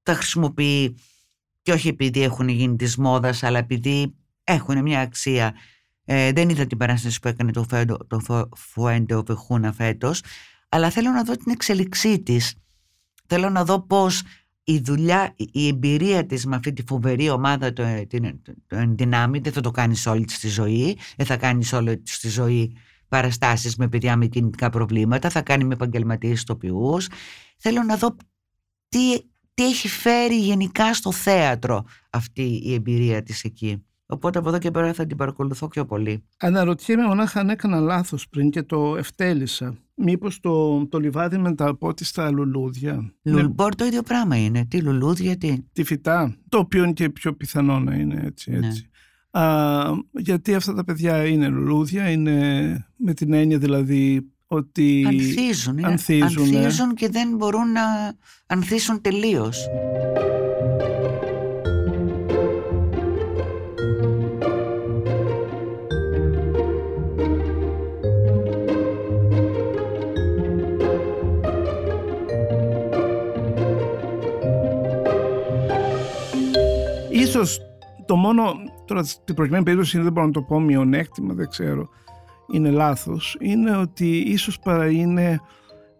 τα 0.05 0.13
χρησιμοποιεί 0.13 0.95
και 1.61 1.71
όχι 1.71 1.87
επειδή 1.87 2.21
έχουν 2.23 2.47
γίνει 2.47 2.75
της 2.75 2.97
μόδας 2.97 3.43
αλλά 3.43 3.59
επειδή 3.59 4.15
έχουν 4.43 4.81
μια 4.81 4.99
αξία. 4.99 5.53
Ε, 6.05 6.31
δεν 6.31 6.49
είδα 6.49 6.65
την 6.65 6.77
παράσταση 6.77 7.19
που 7.19 7.27
έκανε 7.27 7.51
το, 7.51 7.63
Φέντο, 7.69 7.97
το 8.07 8.19
Φο- 8.19 8.49
Φουέντο 8.55 9.23
Βεχούνα 9.25 9.73
φέτος 9.73 10.21
αλλά 10.69 10.89
θέλω 10.89 11.09
να 11.11 11.23
δω 11.23 11.33
την 11.35 11.51
εξελιξή 11.51 12.21
της. 12.21 12.55
Θέλω 13.27 13.49
να 13.49 13.65
δω 13.65 13.81
πώς 13.81 14.23
η 14.63 14.79
δουλειά, 14.79 15.33
η- 15.35 15.49
η 15.51 15.67
εμπειρία 15.67 16.25
της 16.25 16.45
με 16.45 16.55
αυτή 16.55 16.73
τη 16.73 16.83
φοβερή 16.87 17.29
ομάδα 17.29 17.73
το, 17.73 17.83
την, 18.07 18.41
το, 18.41 18.53
το 18.67 18.75
ενδυνάμει, 18.75 19.39
δεν 19.39 19.53
θα 19.53 19.61
το 19.61 19.71
κάνεις 19.71 20.01
σε 20.01 20.09
όλη 20.09 20.25
της 20.25 20.39
τη 20.39 20.47
ζωή, 20.47 20.97
δεν 21.17 21.25
θα 21.25 21.37
κάνεις 21.37 21.67
σε 21.67 21.75
όλη 21.75 21.97
της 21.97 22.19
τη 22.19 22.29
ζωή 22.29 22.75
παραστάσεις 23.07 23.75
με 23.75 23.87
παιδιά 23.87 24.15
με 24.17 24.25
κινητικά 24.25 24.69
προβλήματα, 24.69 25.29
θα 25.29 25.41
κάνει 25.41 25.63
με 25.63 25.73
επαγγελματίες 25.73 26.43
τοπιούς. 26.43 27.07
Θέλω 27.57 27.83
να 27.83 27.95
δω 27.97 28.15
τι, 28.89 29.19
τι 29.55 29.65
έχει 29.65 29.87
φέρει 29.87 30.39
γενικά 30.39 30.93
στο 30.93 31.11
θέατρο 31.11 31.83
αυτή 32.09 32.61
η 32.63 32.73
εμπειρία 32.73 33.23
της 33.23 33.43
εκεί. 33.43 33.85
Οπότε 34.07 34.39
από 34.39 34.49
εδώ 34.49 34.57
και 34.57 34.71
πέρα 34.71 34.93
θα 34.93 35.05
την 35.05 35.17
παρακολουθώ 35.17 35.67
πιο 35.67 35.85
πολύ. 35.85 36.23
Αναρωτιέμαι 36.37 37.03
μονάχα 37.03 37.39
αν 37.39 37.49
έκανα 37.49 37.79
λάθος 37.79 38.29
πριν 38.29 38.49
και 38.49 38.63
το 38.63 38.95
ευτέλισα. 38.97 39.77
Μήπως 39.95 40.39
το, 40.39 40.85
το 40.87 40.99
λιβάδι 40.99 41.37
με 41.37 41.55
τα 41.55 41.67
απότιστα 41.67 42.31
λουλούδια. 42.31 43.13
Ναι. 43.21 43.31
Είναι 43.31 43.47
Μπορεί 43.47 43.75
το 43.75 43.85
ίδιο 43.85 44.01
πράγμα 44.01 44.37
είναι. 44.43 44.65
Τι 44.65 44.81
λουλούδια, 44.81 45.37
τι. 45.37 45.63
τη 45.73 45.83
φυτά, 45.83 46.35
το 46.49 46.57
οποίο 46.57 46.83
είναι 46.83 46.93
και 46.93 47.09
πιο 47.09 47.33
πιθανό 47.33 47.79
να 47.79 47.95
είναι 47.95 48.21
έτσι. 48.25 48.51
Ναι. 48.51 48.67
έτσι. 48.67 48.89
Α, 49.29 49.83
γιατί 50.11 50.55
αυτά 50.55 50.73
τα 50.73 50.83
παιδιά 50.83 51.25
είναι 51.25 51.47
λουλούδια, 51.47 52.09
είναι 52.09 52.87
με 52.95 53.13
την 53.13 53.33
έννοια 53.33 53.57
δηλαδή 53.57 54.34
ότι... 54.55 55.03
Ανθίζουν, 55.07 55.77
είναι, 55.77 55.87
ανθίζουν, 55.87 56.49
ναι. 56.49 56.57
ανθίζουν 56.57 56.93
και 56.93 57.09
δεν 57.09 57.35
μπορούν 57.35 57.71
να 57.71 57.81
ανθίσουν 58.47 59.01
τελείως. 59.01 59.67
Ίσως 77.09 77.59
το 78.05 78.15
μόνο, 78.15 78.53
τώρα 78.85 79.03
στην 79.03 79.35
προκειμένη 79.35 79.63
περίπτωση 79.63 79.99
δεν 79.99 80.11
μπορώ 80.11 80.25
να 80.25 80.31
το 80.31 80.41
πω 80.41 80.59
μειονέκτημα, 80.59 81.33
δεν 81.33 81.49
ξέρω, 81.49 81.89
είναι 82.53 82.69
λάθος, 82.69 83.37
είναι 83.39 83.77
ότι 83.77 84.17
ίσως 84.17 84.59
παρά 84.59 84.89
είναι 84.89 85.39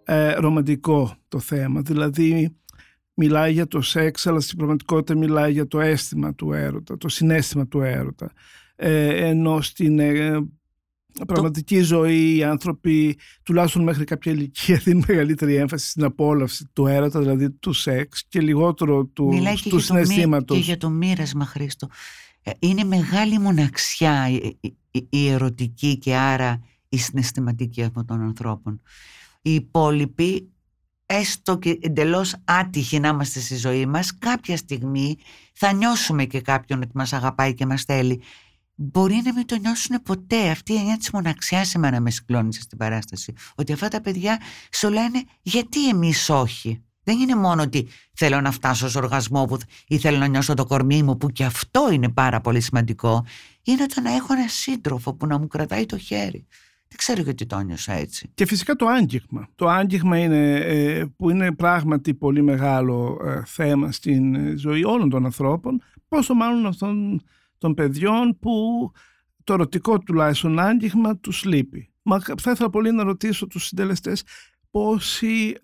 ε, 0.03 0.34
ρομαντικό 0.34 1.15
το 1.27 1.39
θέμα. 1.39 1.81
Δηλαδή 1.81 2.55
μιλάει 3.13 3.51
για 3.53 3.67
το 3.67 3.81
σεξ, 3.81 4.27
αλλά 4.27 4.39
στην 4.39 4.58
πραγματικότητα 4.58 5.17
μιλάει 5.17 5.51
για 5.51 5.67
το 5.67 5.79
αίσθημα 5.79 6.34
του 6.36 6.53
έρωτα, 6.53 6.97
το 6.97 7.10
συνέστημα 7.10 7.67
του 7.67 7.81
έρωτα. 7.81 8.31
Ε, 8.75 9.27
ενώ 9.27 9.62
στην 9.62 9.99
ε, 9.99 10.39
πραγματική 11.27 11.81
ζωή 11.81 12.36
οι 12.36 12.43
άνθρωποι, 12.43 13.17
τουλάχιστον 13.43 13.84
μέχρι 13.84 14.03
κάποια 14.03 14.31
ηλικία, 14.31 14.75
δίνουν 14.84 15.03
μεγαλύτερη 15.08 15.55
έμφαση 15.55 15.89
στην 15.89 16.03
απόλαυση 16.03 16.69
του 16.73 16.88
έρωτα, 16.88 17.19
δηλαδή 17.19 17.51
του 17.51 17.73
σεξ 17.73 18.23
και 18.27 18.41
λιγότερο 18.41 19.05
του, 19.05 19.25
Μιλάει 19.27 19.55
και 19.55 19.69
του 19.69 19.77
για, 19.77 19.88
το 19.88 19.93
μύ- 19.93 20.05
συναισθήματος. 20.05 20.58
και 20.58 20.63
για 20.63 20.77
το 20.77 20.89
μοίρασμα, 20.89 21.45
Χρήστο. 21.45 21.88
Ε, 22.47 22.51
Είναι 22.60 22.84
μεγάλη 22.84 23.39
μοναξιά 23.39 24.29
η, 24.29 24.58
η- 24.62 24.77
η- 24.91 25.08
η 25.10 25.29
ερωτική 25.29 25.97
και 25.97 26.15
άρα 26.15 26.60
η 26.89 26.97
συναισθηματική 26.97 27.84
αυτών 27.84 28.05
των 28.05 28.21
ανθρώπων. 28.21 28.81
Οι 29.41 29.53
υπόλοιποι 29.53 30.49
έστω 31.05 31.58
και 31.58 31.77
εντελώς 31.81 32.36
άτυχοι 32.45 32.99
να 32.99 33.08
είμαστε 33.08 33.39
στη 33.39 33.55
ζωή 33.55 33.86
μας, 33.86 34.17
κάποια 34.17 34.58
στιγμή 34.58 35.15
θα 35.53 35.71
νιώσουμε 35.73 36.25
και 36.25 36.41
κάποιον 36.41 36.81
ότι 36.81 36.91
μας 36.93 37.13
αγαπάει 37.13 37.53
και 37.53 37.65
μας 37.65 37.84
θέλει. 37.84 38.21
Μπορεί 38.75 39.21
να 39.23 39.34
μην 39.34 39.45
το 39.45 39.55
νιώσουν 39.55 40.01
ποτέ. 40.01 40.49
Αυτή 40.49 40.73
η 40.73 40.75
έννοια 40.75 40.97
της 40.97 41.12
μοναξιάς 41.12 41.75
εμένα 41.75 41.99
με 41.99 42.12
συγκλώνησε 42.12 42.62
στην 42.62 42.77
παράσταση. 42.77 43.34
Ότι 43.55 43.73
αυτά 43.73 43.88
τα 43.88 44.01
παιδιά 44.01 44.41
σου 44.71 44.89
λένε 44.89 45.23
γιατί 45.41 45.89
εμείς 45.89 46.29
όχι; 46.29 46.84
Δεν 47.05 47.19
είναι 47.19 47.35
μόνο 47.35 47.61
ότι 47.61 47.87
θέλω 48.13 48.41
να 48.41 48.51
φτάσω 48.51 48.89
σε 48.89 48.97
οργασμό 48.97 49.45
που, 49.45 49.57
ή 49.87 49.97
θέλω 49.97 50.17
να 50.17 50.27
νιώσω 50.27 50.53
το 50.53 50.65
κορμί 50.65 51.03
μου 51.03 51.17
που 51.17 51.27
και 51.27 51.43
αυτό 51.43 51.91
είναι 51.91 52.09
πάρα 52.09 52.41
πολύ 52.41 52.61
σημαντικό. 52.61 53.25
Είναι 53.63 53.85
το 53.85 54.01
να 54.01 54.15
έχω 54.15 54.33
ένα 54.33 54.47
σύντροφο 54.47 55.13
που 55.13 55.27
να 55.27 55.39
μου 55.39 55.47
κρατάει 55.47 55.85
το 55.85 55.97
χέρι. 55.97 56.47
Δεν 56.87 56.97
ξέρω 56.97 57.21
γιατί 57.21 57.45
το 57.45 57.59
νιώσα 57.59 57.93
έτσι. 57.93 58.31
Και 58.33 58.45
φυσικά 58.45 58.75
το 58.75 58.85
άγγιγμα. 58.85 59.47
Το 59.55 59.67
άγγιγμα 59.67 60.17
είναι, 60.17 60.55
ε, 60.55 61.05
που 61.15 61.29
είναι 61.29 61.51
πράγματι 61.51 62.13
πολύ 62.13 62.41
μεγάλο 62.41 63.21
ε, 63.25 63.41
θέμα 63.45 63.91
στην 63.91 64.35
ε, 64.35 64.55
ζωή 64.57 64.83
όλων 64.83 65.09
των 65.09 65.25
ανθρώπων, 65.25 65.81
πόσο 66.07 66.33
μάλλον 66.33 66.65
αυτών 66.65 67.21
των 67.57 67.73
παιδιών 67.73 68.37
που 68.39 68.91
το 69.43 69.53
ερωτικό 69.53 69.99
τουλάχιστον 69.99 70.59
άγγιγμα 70.59 71.17
τους 71.17 71.43
λείπει. 71.43 71.89
Μα 72.01 72.19
θα 72.19 72.51
ήθελα 72.51 72.69
πολύ 72.69 72.91
να 72.91 73.03
ρωτήσω 73.03 73.47
τους 73.47 73.65
συντελεστές 73.65 74.23
πόσοι, 74.75 75.55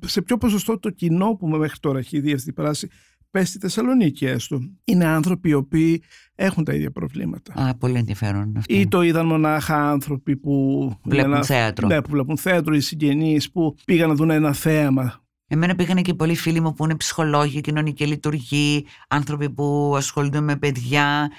σε 0.00 0.22
ποιο 0.22 0.36
ποσοστό 0.36 0.78
το 0.78 0.90
κοινό 0.90 1.34
που 1.34 1.48
μέχρι 1.48 1.78
τώρα 1.78 1.98
έχει 1.98 2.20
δει 2.20 2.32
αυτή 2.32 2.44
την 2.44 2.54
παράση 2.54 2.88
πες 3.30 3.48
στη 3.48 3.58
Θεσσαλονίκη 3.58 4.26
έστω, 4.26 4.60
είναι 4.84 5.04
άνθρωποι 5.04 5.48
οι 5.48 5.52
οποίοι 5.52 6.02
έχουν 6.34 6.64
τα 6.64 6.74
ίδια 6.74 6.90
προβλήματα. 6.90 7.68
Α, 7.68 7.74
πολύ 7.74 7.98
ενδιαφέρον 7.98 8.56
αυτό. 8.56 8.74
Ή 8.74 8.88
το 8.88 9.02
είδαν 9.02 9.26
μονάχα 9.26 9.90
άνθρωποι 9.90 10.36
που 10.36 10.90
βλέπουν 11.04 11.32
ένα, 11.32 11.44
θέατρο. 11.44 11.86
Ναι, 11.86 12.02
που 12.02 12.10
βλέπουν 12.10 12.36
θέατρο, 12.36 12.74
οι 12.74 12.80
συγγενείς 12.80 13.50
που 13.50 13.74
πήγαν 13.84 14.08
να 14.08 14.14
δουν 14.14 14.30
ένα 14.30 14.52
θέαμα. 14.52 15.24
Εμένα 15.46 15.74
πήγαν 15.74 16.02
και 16.02 16.14
πολλοί 16.14 16.34
φίλοι 16.34 16.60
μου 16.60 16.72
που 16.72 16.84
είναι 16.84 16.96
ψυχολόγοι, 16.96 17.60
κοινωνική 17.60 18.06
λειτουργοί, 18.06 18.86
άνθρωποι 19.08 19.50
που 19.50 19.94
ασχολούνται 19.96 20.40
με 20.40 20.56
παιδιά 20.56 21.30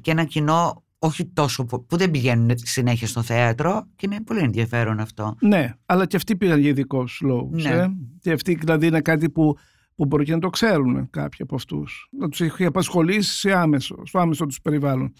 και 0.00 0.10
ένα 0.10 0.24
κοινό 0.24 0.84
όχι 1.04 1.26
τόσο 1.26 1.64
που 1.64 1.96
δεν 1.96 2.10
πηγαίνουν 2.10 2.50
συνέχεια 2.54 3.06
στο 3.06 3.22
θέατρο 3.22 3.86
και 3.96 4.06
είναι 4.10 4.22
πολύ 4.22 4.40
ενδιαφέρον 4.40 5.00
αυτό. 5.00 5.36
Ναι, 5.40 5.74
αλλά 5.86 6.06
και 6.06 6.16
αυτοί 6.16 6.36
πήγαν 6.36 6.60
για 6.60 6.68
ειδικούς 6.68 7.20
λόγους. 7.20 7.64
Ναι. 7.64 7.70
Ε; 7.70 7.86
Και 8.20 8.32
αυτοί 8.32 8.54
δηλαδή 8.54 8.86
είναι 8.86 9.00
κάτι 9.00 9.30
που 9.30 9.56
που 9.94 10.06
μπορεί 10.06 10.24
και 10.24 10.32
να 10.32 10.38
το 10.38 10.50
ξέρουν 10.50 11.10
κάποιοι 11.10 11.38
από 11.42 11.54
αυτούς. 11.54 12.08
Να 12.10 12.28
τους 12.28 12.40
έχει 12.40 12.64
απασχολήσει 12.64 13.36
σε 13.38 13.52
άμεσο, 13.52 14.02
στο 14.06 14.18
άμεσο 14.18 14.46
τους 14.46 14.60
περιβάλλον. 14.60 15.14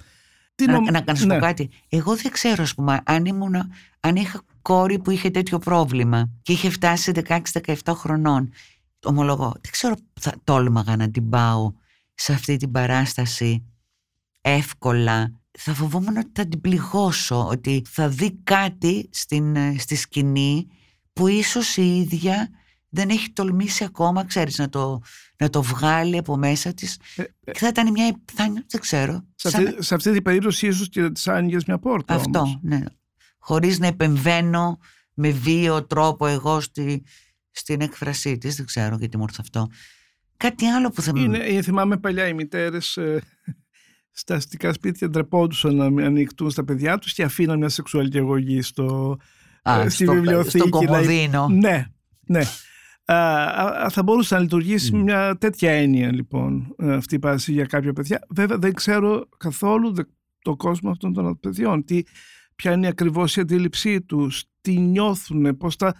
Τι 0.54 0.66
να, 0.66 0.90
να, 0.90 1.02
να 1.06 1.14
σου 1.14 1.26
ναι. 1.26 1.34
πω 1.34 1.40
κάτι. 1.40 1.70
Εγώ 1.88 2.16
δεν 2.16 2.32
ξέρω, 2.32 2.62
ας 2.62 2.74
πούμε, 2.74 3.00
αν, 3.04 3.24
ήμουν, 3.24 3.54
αν 4.00 4.16
είχα 4.16 4.42
κόρη 4.62 4.98
που 4.98 5.10
είχε 5.10 5.30
τέτοιο 5.30 5.58
πρόβλημα 5.58 6.30
και 6.42 6.52
είχε 6.52 6.70
φτάσει 6.70 7.12
16-17 7.28 7.74
χρονών. 7.88 8.52
Ομολογώ, 9.04 9.52
δεν 9.60 9.70
ξέρω 9.70 9.94
θα 10.20 10.32
τόλμαγα 10.44 10.96
να 10.96 11.10
την 11.10 11.28
πάω 11.28 11.72
σε 12.14 12.32
αυτή 12.32 12.56
την 12.56 12.70
παράσταση 12.70 13.64
εύκολα. 14.40 15.41
Θα 15.64 15.74
φοβόμουν 15.74 16.16
ότι 16.16 16.30
θα 16.34 16.46
την 16.46 16.60
πληγώσω, 16.60 17.46
ότι 17.46 17.82
θα 17.88 18.08
δει 18.08 18.40
κάτι 18.44 19.08
στην, 19.12 19.56
στη 19.78 19.94
σκηνή 19.94 20.66
που 21.12 21.28
ίσως 21.28 21.76
η 21.76 21.96
ίδια 21.96 22.48
δεν 22.88 23.08
έχει 23.08 23.30
τολμήσει 23.30 23.84
ακόμα, 23.84 24.24
ξέρεις, 24.24 24.58
να 24.58 24.68
το, 24.68 25.00
να 25.36 25.50
το 25.50 25.62
βγάλει 25.62 26.18
από 26.18 26.36
μέσα 26.36 26.74
της. 26.74 26.98
Ε, 27.16 27.22
ε, 27.44 27.52
θα 27.58 27.68
ήταν 27.68 27.90
μια, 27.90 28.20
θα, 28.32 28.52
δεν 28.52 28.80
ξέρω. 28.80 29.26
Σε, 29.34 29.48
αυτή, 29.48 29.82
σε 29.82 29.94
αυτή 29.94 30.12
την 30.12 30.22
περίπτωση 30.22 30.66
ίσως 30.66 30.88
και 30.88 31.10
της 31.10 31.28
άνοιγες 31.28 31.64
μια 31.64 31.78
πόρτα 31.78 32.14
Αυτό, 32.14 32.38
όμως. 32.38 32.58
ναι. 32.62 32.80
Χωρίς 33.38 33.78
να 33.78 33.86
επεμβαίνω 33.86 34.78
με 35.14 35.30
βίαιο 35.30 35.86
τρόπο 35.86 36.26
εγώ 36.26 36.60
στη, 36.60 37.04
στην 37.50 37.80
έκφρασή 37.80 38.38
της. 38.38 38.56
Δεν 38.56 38.66
ξέρω 38.66 38.96
γιατί 38.96 39.16
μου 39.16 39.22
ήρθε 39.22 39.40
αυτό. 39.40 39.68
Κάτι 40.36 40.66
άλλο 40.66 40.90
που 40.90 41.02
θα 41.02 41.12
είναι, 41.16 41.38
είναι, 41.38 41.62
θυμάμαι 41.62 41.96
παλιά 41.96 42.28
οι 42.28 42.34
μητέρες 42.34 42.96
ε, 42.96 43.22
στα 44.12 44.34
αστικά 44.34 44.72
σπίτια 44.72 45.08
ντρεπόντουσαν 45.08 45.76
να 45.76 46.04
ανοιχτούν 46.04 46.50
στα 46.50 46.64
παιδιά 46.64 46.98
τους 46.98 47.12
και 47.12 47.22
αφήναν 47.22 47.58
μια 47.58 47.68
σεξουαλική 47.68 48.18
αγωγή 48.18 48.62
στο, 48.62 49.18
Α, 49.62 49.90
στη 49.90 50.04
στο, 50.04 50.12
βιβλιοθήκη. 50.12 50.58
Στο 50.58 50.68
κομμωδίνο. 50.68 51.48
Ναι, 51.48 51.86
ναι 52.20 52.42
θα 53.88 54.02
μπορούσε 54.04 54.34
να 54.34 54.40
λειτουργήσει 54.40 54.90
mm. 54.94 54.98
μια 54.98 55.36
τέτοια 55.38 55.70
έννοια 55.70 56.12
λοιπόν 56.12 56.74
ε, 56.78 56.94
αυτή 56.94 57.14
η 57.14 57.18
πάση 57.18 57.52
για 57.52 57.64
κάποια 57.64 57.92
παιδιά. 57.92 58.26
Βέβαια 58.28 58.58
δεν 58.58 58.72
ξέρω 58.72 59.28
καθόλου 59.36 59.94
το 60.42 60.56
κόσμο 60.56 60.90
αυτών 60.90 61.12
των 61.12 61.40
παιδιών. 61.40 61.84
Τι, 61.84 62.02
ποια 62.56 62.72
είναι 62.72 62.88
ακριβώς 62.88 63.36
η 63.36 63.40
αντίληψή 63.40 64.02
τους, 64.02 64.44
τι 64.60 64.78
νιώθουν, 64.78 65.56
πώς 65.56 65.76
τα 65.76 65.94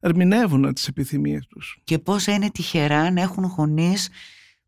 ερμηνεύουν 0.00 0.74
τις 0.74 0.88
επιθυμίες 0.88 1.46
τους. 1.46 1.80
Και 1.84 1.98
πώς 1.98 2.26
είναι 2.26 2.50
τυχερά 2.50 3.10
να 3.10 3.20
έχουν 3.20 3.44
γονείς 3.44 4.08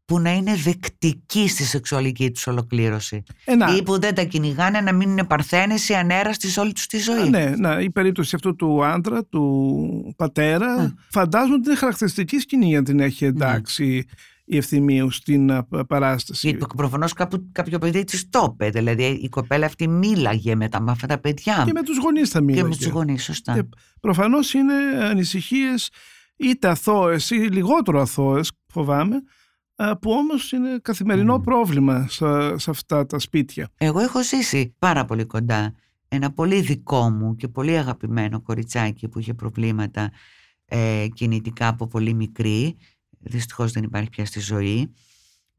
που 0.05 0.19
να 0.19 0.33
είναι 0.33 0.55
δεκτικοί 0.55 1.49
στη 1.49 1.65
σεξουαλική 1.65 2.31
τους 2.31 2.47
ολοκλήρωση. 2.47 3.23
Ε, 3.45 3.77
ή 3.77 3.83
που 3.83 4.01
δεν 4.01 4.15
τα 4.15 4.25
κυνηγάνε 4.25 4.81
να 4.81 4.93
μην 4.93 5.11
είναι 5.11 5.25
παρθένες 5.25 5.89
ή 5.89 5.95
ανέραστοι 5.95 6.49
σε 6.49 6.61
όλη 6.61 6.73
τους 6.73 6.87
τη 6.87 6.99
ζωή. 6.99 7.29
ναι, 7.29 7.53
ναι, 7.57 7.83
η 7.83 7.91
περίπτωση 7.91 8.35
αυτού 8.35 8.57
του 8.57 8.85
άντρα, 8.85 9.25
του 9.25 10.15
πατέρα, 10.17 10.73
Α. 10.73 10.93
φαντάζομαι 11.11 11.55
ότι 11.55 11.69
είναι 11.69 11.79
χαρακτηριστική 11.79 12.39
σκηνή 12.39 12.67
για 12.67 12.83
την 12.83 13.01
έχει 13.01 13.25
εντάξει 13.25 14.07
η 14.45 14.57
ευθυμίου 14.57 15.11
στην 15.11 15.67
παράσταση. 15.89 16.49
Γιατί 16.49 16.67
προφανώς 16.77 17.13
κάποιο 17.53 17.79
παιδί 17.79 18.05
της 18.05 18.29
το 18.31 18.51
είπε. 18.53 18.71
Δηλαδή 18.71 19.05
η 19.05 19.29
κοπέλα 19.29 19.67
αυτή 19.67 19.89
μίλαγε 19.89 20.55
με, 20.55 20.69
τα, 20.69 20.81
με 20.81 20.91
αυτά 20.91 21.07
τα 21.07 21.19
παιδιά. 21.19 21.63
Και 21.67 21.73
με 21.73 21.83
τους 21.83 21.99
γονείς 21.99 22.31
θα 22.31 22.41
μίλαγε. 22.41 22.63
Και 22.63 22.69
με 22.69 22.77
τους 22.77 22.87
γονείς, 22.87 23.25
σωστά. 23.25 23.69
Προφανώς 24.01 24.55
είναι 24.55 24.75
ανησυχίες 25.01 25.91
είτε 26.37 26.69
αθώες 26.69 27.31
ή 27.31 27.35
λιγότερο 27.35 28.01
αθώες, 28.01 28.53
φοβάμαι, 28.67 29.23
που 30.01 30.11
όμως 30.11 30.53
είναι 30.53 30.79
καθημερινό 30.83 31.41
πρόβλημα 31.41 32.07
σε, 32.09 32.71
αυτά 32.71 33.07
τα 33.07 33.19
σπίτια. 33.19 33.69
Εγώ 33.79 34.01
έχω 34.01 34.23
ζήσει 34.23 34.75
πάρα 34.79 35.05
πολύ 35.05 35.25
κοντά 35.25 35.75
ένα 36.15 36.33
πολύ 36.33 36.61
δικό 36.61 37.11
μου 37.11 37.37
και 37.37 37.49
πολύ 37.49 37.77
αγαπημένο 37.77 38.41
κοριτσάκι 38.41 39.09
που 39.09 39.19
είχε 39.19 39.35
προβλήματα 39.35 40.11
ε, 40.65 41.07
κινητικά 41.15 41.69
από 41.69 41.87
πολύ 41.87 42.15
μικρή, 42.15 42.77
δυστυχώς 43.19 43.73
δεν 43.73 43.83
υπάρχει 43.83 44.11
πια 44.11 44.27
στη 44.27 44.41
ζωή, 44.41 44.93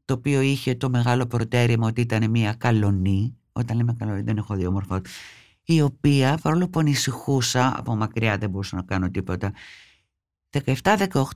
το 0.04 0.14
οποίο 0.14 0.40
είχε 0.40 0.74
το 0.74 0.90
μεγάλο 0.90 1.26
προτέρημα 1.26 1.86
ότι 1.86 2.00
ήταν 2.00 2.30
μια 2.30 2.52
καλονή, 2.52 3.36
όταν 3.52 3.76
λέμε 3.76 3.94
καλονή 3.98 4.22
δεν 4.22 4.36
έχω 4.36 4.54
δύο 4.54 4.70
μορφότητα, 4.70 5.10
η 5.64 5.80
οποία 5.80 6.38
παρόλο 6.42 6.68
που 6.68 6.78
ανησυχούσα, 6.78 7.78
από 7.78 7.96
μακριά 7.96 8.38
δεν 8.38 8.50
μπορούσα 8.50 8.76
να 8.76 8.82
κάνω 8.82 9.10
τίποτα, 9.10 9.52
17, 10.64 10.74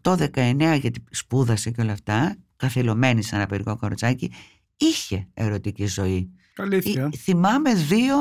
18, 0.03 0.31
19 0.35 0.79
γιατί 0.81 1.05
σπούδασε 1.11 1.71
και 1.71 1.81
όλα 1.81 1.93
αυτά 1.93 2.37
καθυλωμένη 2.59 3.23
σαν 3.23 3.39
ένα 3.39 3.49
παιδικό 3.49 3.77
κοροτσάκι, 3.77 4.33
είχε 4.77 5.29
ερωτική 5.35 5.87
ζωή. 5.87 6.31
Αλήθεια. 6.57 7.11
Θυμάμαι 7.17 7.75
δύο 7.75 8.17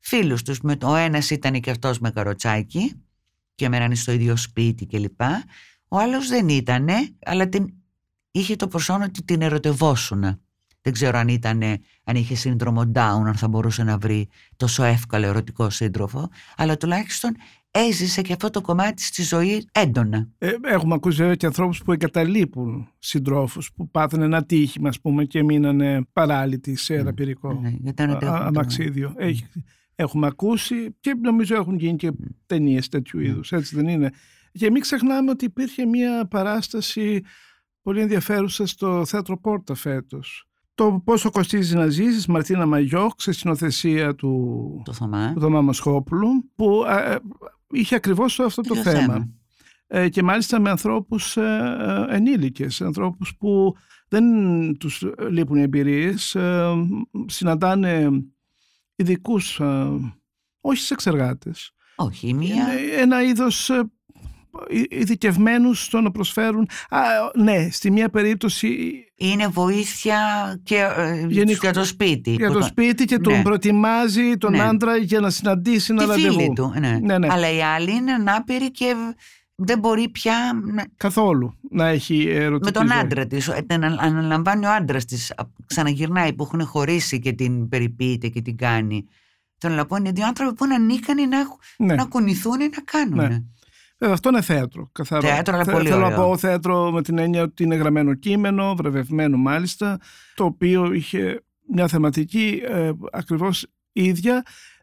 φίλους 0.00 0.42
τους. 0.42 0.60
Ο 0.82 0.94
ένας 0.94 1.30
ήταν 1.30 1.60
και 1.60 1.70
αυτός 1.70 1.98
με 1.98 2.10
καροτσάκι 2.10 2.92
και 3.54 3.68
μένανε 3.68 3.94
στο 3.94 4.12
ίδιο 4.12 4.36
σπίτι 4.36 4.86
κλπ. 4.86 5.20
Ο 5.88 5.98
άλλος 5.98 6.28
δεν 6.28 6.48
ήτανε, 6.48 6.94
αλλά 7.24 7.48
την, 7.48 7.72
είχε 8.30 8.56
το 8.56 8.68
προσώνο 8.68 9.04
ότι 9.04 9.22
την 9.24 9.42
ερωτευόσουνα. 9.42 10.38
Δεν 10.80 10.92
ξέρω 10.92 11.18
αν, 11.18 11.28
ήτανε, 11.28 11.80
αν 12.04 12.16
είχε 12.16 12.34
σύνδρομο 12.34 12.90
Down, 12.94 13.22
αν 13.26 13.34
θα 13.34 13.48
μπορούσε 13.48 13.82
να 13.82 13.98
βρει 13.98 14.28
τόσο 14.56 14.82
εύκολο 14.82 15.26
ερωτικό 15.26 15.70
σύντροφο, 15.70 16.28
αλλά 16.56 16.76
τουλάχιστον 16.76 17.36
έζησε 17.72 18.22
και 18.22 18.32
αυτό 18.32 18.50
το 18.50 18.60
κομμάτι 18.60 19.02
στη 19.02 19.22
ζωή 19.22 19.68
έντονα. 19.72 20.28
Ε, 20.38 20.52
έχουμε 20.62 20.94
ακούσει 20.94 21.16
βέβαια 21.16 21.34
και 21.34 21.46
ανθρώπους 21.46 21.82
που 21.82 21.92
εγκαταλείπουν 21.92 22.88
συντρόφους 22.98 23.72
που 23.72 23.90
πάθουν 23.90 24.22
ένα 24.22 24.44
τύχημα 24.44 24.88
ας 24.88 25.00
πούμε, 25.00 25.24
και 25.24 25.42
μείνανε 25.42 26.06
παράλυτοι 26.12 26.76
σε 26.76 26.94
ένα 26.94 27.14
πυρικό 27.14 27.52
ναι, 27.52 28.16
αμαξίδιο. 28.20 29.14
Έχει, 29.16 29.46
έχουμε 29.94 30.26
ακούσει 30.26 30.96
και 31.00 31.14
νομίζω 31.22 31.54
έχουν 31.54 31.76
γίνει 31.78 31.96
και 31.96 32.12
ταινίες 32.46 32.88
τέτοιου 32.88 33.20
είδους. 33.20 33.52
Έτσι 33.52 33.76
δεν 33.76 33.88
είναι; 33.88 34.10
Και 34.52 34.70
μην 34.70 34.80
ξεχνάμε 34.80 35.30
ότι 35.30 35.44
υπήρχε 35.44 35.86
μια 35.86 36.26
παράσταση 36.26 37.22
πολύ 37.82 38.00
ενδιαφέρουσα 38.00 38.66
στο 38.66 39.04
θέατρο 39.04 39.38
Πόρτα 39.40 39.74
φέτος 39.74 40.46
το 40.74 41.02
πόσο 41.04 41.30
κοστίζει 41.30 41.74
να 41.76 41.86
ζήσεις, 41.86 42.26
Μαρτίνα 42.26 42.66
Μαγιόκ, 42.66 43.20
σε 43.20 43.32
συνοθεσία 43.32 44.14
του, 44.14 44.82
το 44.84 44.92
Θωμά. 44.92 45.32
του 45.34 45.40
Θωμά 45.40 45.60
Μασχόπουλου, 45.60 46.50
που 46.54 46.84
ε, 46.88 47.16
είχε 47.72 47.94
ακριβώς 47.94 48.40
αυτό 48.40 48.62
το 48.62 48.76
θέμα. 48.76 49.28
Ε, 49.86 50.08
και 50.08 50.22
μάλιστα 50.22 50.60
με 50.60 50.70
ανθρώπους 50.70 51.36
ε, 51.36 52.06
ε, 52.10 52.14
ενήλικες, 52.14 52.80
ανθρώπους 52.82 53.36
που 53.36 53.76
δεν 54.08 54.24
τους 54.78 55.04
λείπουν 55.30 55.56
οι 55.56 55.62
εμπειρίες, 55.62 56.34
ε, 56.34 56.72
συναντάνε 57.26 58.08
ειδικούς, 58.96 59.60
όχι 60.60 60.82
σε 60.82 60.94
εξεργάτες. 60.94 61.72
Όχι, 61.96 62.34
μία... 62.34 62.66
Ένα 62.98 63.22
είδος 63.22 63.70
ειδικευμένους 64.88 65.84
στο 65.84 66.00
να 66.00 66.10
προσφέρουν. 66.10 66.68
Α, 66.90 66.98
ναι, 67.34 67.68
στη 67.70 67.90
μία 67.90 68.08
περίπτωση. 68.10 68.94
Είναι 69.16 69.46
βοήθεια 69.48 70.18
και 70.62 70.76
ε, 70.96 71.26
για 71.52 71.72
το 71.72 71.84
σπίτι. 71.84 72.30
Για 72.30 72.50
το 72.50 72.62
σπίτι 72.62 73.04
και 73.04 73.18
τον 73.18 73.32
ναι. 73.32 73.42
προετοιμάζει 73.42 74.36
τον 74.36 74.52
ναι. 74.52 74.62
άντρα 74.62 74.96
για 74.96 75.20
να 75.20 75.30
συναντήσει 75.30 75.92
ένα 75.92 76.06
ραντεβού. 76.06 76.32
Φίλη 76.38 76.52
του, 76.54 76.72
ναι. 76.78 76.98
ναι. 77.02 77.18
ναι. 77.18 77.26
Αλλά 77.30 77.50
οι 77.52 77.62
άλλοι 77.62 77.92
είναι 77.94 78.12
ανάπηροι 78.12 78.70
και 78.70 78.94
δεν 79.54 79.78
μπορεί 79.78 80.08
πια 80.08 80.34
να- 80.74 80.84
Καθόλου 80.96 81.58
να 81.70 81.88
έχει 81.88 82.26
ερωτική 82.28 82.64
με 82.64 82.70
τον 82.70 82.88
ζωή. 82.88 82.98
άντρα 82.98 83.26
της. 83.26 83.48
ε, 83.48 83.64
την 83.66 83.84
ανα- 83.84 84.02
Αναλαμβάνει 84.02 84.66
ο 84.66 84.72
άντρας 84.72 85.04
της, 85.04 85.30
α, 85.30 85.42
ξαναγυρνάει 85.66 86.32
που 86.32 86.42
έχουν 86.42 86.66
χωρίσει 86.66 87.18
και 87.18 87.32
την 87.32 87.68
περιποιείται 87.68 88.28
και 88.28 88.42
την 88.42 88.56
κάνει. 88.56 89.04
Θέλω 89.58 89.74
να 89.74 89.86
πω 89.86 89.96
είναι 89.96 90.10
δύο 90.10 90.26
άνθρωποι 90.26 90.54
που 90.54 90.64
είναι 90.64 90.74
ανίκανοι 90.74 91.26
να, 91.26 91.38
έχουν- 91.38 91.58
Ναι. 91.76 91.94
να 91.94 92.04
κουνηθούν 92.04 92.60
ή 92.60 92.64
να 92.64 92.82
κάνουν. 92.84 93.52
Ναι. 94.02 94.08
Βέβαια, 94.08 94.12
αυτό 94.14 94.28
είναι 94.28 94.40
θέατρο. 94.40 94.88
Καθαρό. 94.92 95.28
Θέατρο, 95.28 95.54
αλλά 95.54 95.64
Θε- 95.64 95.72
πολύ 95.74 95.88
Θέλω 95.88 96.00
να 96.00 96.06
ωραίο. 96.06 96.18
πω 96.26 96.36
θέατρο 96.36 96.90
με 96.90 97.02
την 97.02 97.18
έννοια 97.18 97.42
ότι 97.42 97.62
είναι 97.62 97.74
γραμμένο 97.74 98.14
κείμενο, 98.14 98.74
βραβευμένο 98.74 99.36
μάλιστα, 99.36 99.98
το 100.34 100.44
οποίο 100.44 100.92
είχε 100.92 101.42
μια 101.68 101.88
θεματική 101.88 102.62
ε, 102.68 102.90
ακριβώς 103.12 103.66
ίδια. 103.92 104.42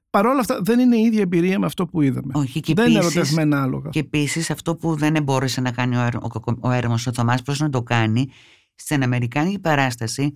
Παρ' 0.09 0.25
όλα 0.25 0.39
αυτά 0.39 0.59
δεν 0.61 0.79
είναι 0.79 0.95
η 0.97 1.01
ίδια 1.01 1.21
εμπειρία 1.21 1.59
με 1.59 1.65
αυτό 1.65 1.85
που 1.87 2.01
είδαμε. 2.01 2.31
Όχι, 2.35 2.59
και 2.59 2.73
δεν 2.73 2.89
είναι 2.89 2.97
επίσης- 2.99 3.15
ερωτευμένα 3.15 3.61
άλογα. 3.63 3.89
Και 3.89 3.99
επίσης 3.99 4.49
αυτό 4.49 4.75
που 4.75 4.95
δεν 4.95 5.23
μπόρεσε 5.23 5.61
να 5.61 5.71
κάνει 5.71 5.95
ο, 5.97 5.99
Έρ- 6.01 6.23
ο, 6.23 6.27
Κακο- 6.27 6.57
ο 6.59 6.71
Έρμος 6.71 7.07
ο 7.07 7.11
Θωμάς, 7.13 7.41
πώς 7.41 7.59
να 7.59 7.69
το 7.69 7.83
κάνει, 7.83 8.29
στην 8.75 9.03
Αμερικάνικη 9.03 9.59
παράσταση 9.59 10.33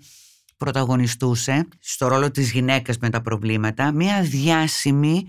πρωταγωνιστούσε 0.58 1.68
στο 1.80 2.08
ρόλο 2.08 2.32
της 2.32 2.52
γυναίκας 2.52 2.98
με 2.98 3.10
τα 3.10 3.22
προβλήματα 3.22 3.92
μια 3.92 4.22
διάσημη, 4.22 5.26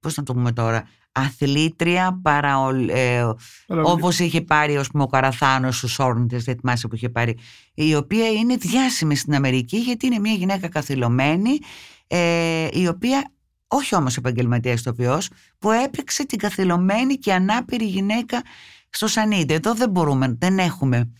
πώς 0.00 0.16
να 0.16 0.22
το 0.22 0.32
πούμε 0.34 0.52
τώρα, 0.52 0.88
αθλήτρια 1.18 2.18
παρα, 2.22 2.54
ε, 2.88 3.24
Παραβολή. 3.66 3.92
όπως 3.94 4.18
είχε 4.18 4.40
πάρει 4.40 4.76
ως 4.76 4.88
πούμε, 4.90 5.02
ο 5.02 5.06
Καραθάνος 5.06 5.76
στους 5.76 5.98
όρνητες, 5.98 6.44
δεν 6.44 6.56
θυμάσαι 6.60 6.88
που 6.88 6.94
είχε 6.94 7.08
πάρει, 7.08 7.36
η 7.74 7.94
οποία 7.94 8.28
είναι 8.30 8.56
διάσημη 8.56 9.16
στην 9.16 9.34
Αμερική 9.34 9.76
γιατί 9.76 10.06
είναι 10.06 10.18
μια 10.18 10.32
γυναίκα 10.32 10.68
καθυλωμένη, 10.68 11.58
ε, 12.06 12.68
η 12.72 12.86
οποία 12.88 13.30
όχι 13.68 13.94
όμως 13.94 14.16
επαγγελματίας 14.16 14.82
τοπιός, 14.82 15.28
που 15.58 15.70
έπαιξε 15.70 16.26
την 16.26 16.38
καθυλωμένη 16.38 17.14
και 17.14 17.32
ανάπηρη 17.32 17.84
γυναίκα 17.84 18.42
στο 18.90 19.06
Σανίδε. 19.06 19.54
Εδώ 19.54 19.74
δεν 19.74 19.90
μπορούμε, 19.90 20.36
δεν 20.38 20.58
έχουμε 20.58 21.12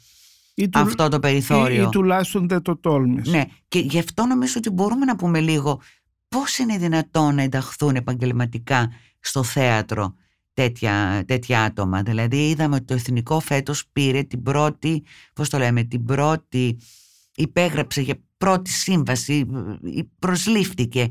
Ή 0.54 0.68
του- 0.68 0.78
αυτό 0.78 1.08
το 1.08 1.16
ή, 1.16 1.20
περιθώριο. 1.20 1.82
ή 1.84 1.88
τουλάχιστον 1.88 2.48
δεν 2.48 2.62
το 2.62 2.76
τόλμης. 2.76 3.28
Ναι, 3.28 3.44
και 3.68 3.78
γι' 3.78 3.98
αυτό 3.98 4.26
νομίζω 4.26 4.54
ότι 4.56 4.70
μπορούμε 4.70 5.04
να 5.04 5.16
πούμε 5.16 5.40
λίγο 5.40 5.80
πώς 6.28 6.58
είναι 6.58 6.76
δυνατόν 6.78 7.34
να 7.34 7.42
ενταχθούν 7.42 7.96
επαγγελματικά 7.96 8.92
στο 9.26 9.42
θέατρο 9.42 10.14
τέτοια, 10.54 11.24
τέτοια 11.26 11.62
άτομα. 11.62 12.02
Δηλαδή 12.02 12.48
είδαμε 12.48 12.74
ότι 12.74 12.84
το 12.84 12.94
Εθνικό 12.94 13.40
φέτος 13.40 13.86
πήρε 13.92 14.22
την 14.22 14.42
πρώτη, 14.42 15.04
πώς 15.34 15.48
το 15.48 15.58
λέμε, 15.58 15.82
την 15.82 16.04
πρώτη, 16.04 16.78
υπέγραψε 17.34 18.00
για 18.00 18.14
πρώτη 18.36 18.70
σύμβαση, 18.70 19.46
ε, 19.96 20.00
προσλήφθηκε 20.18 21.08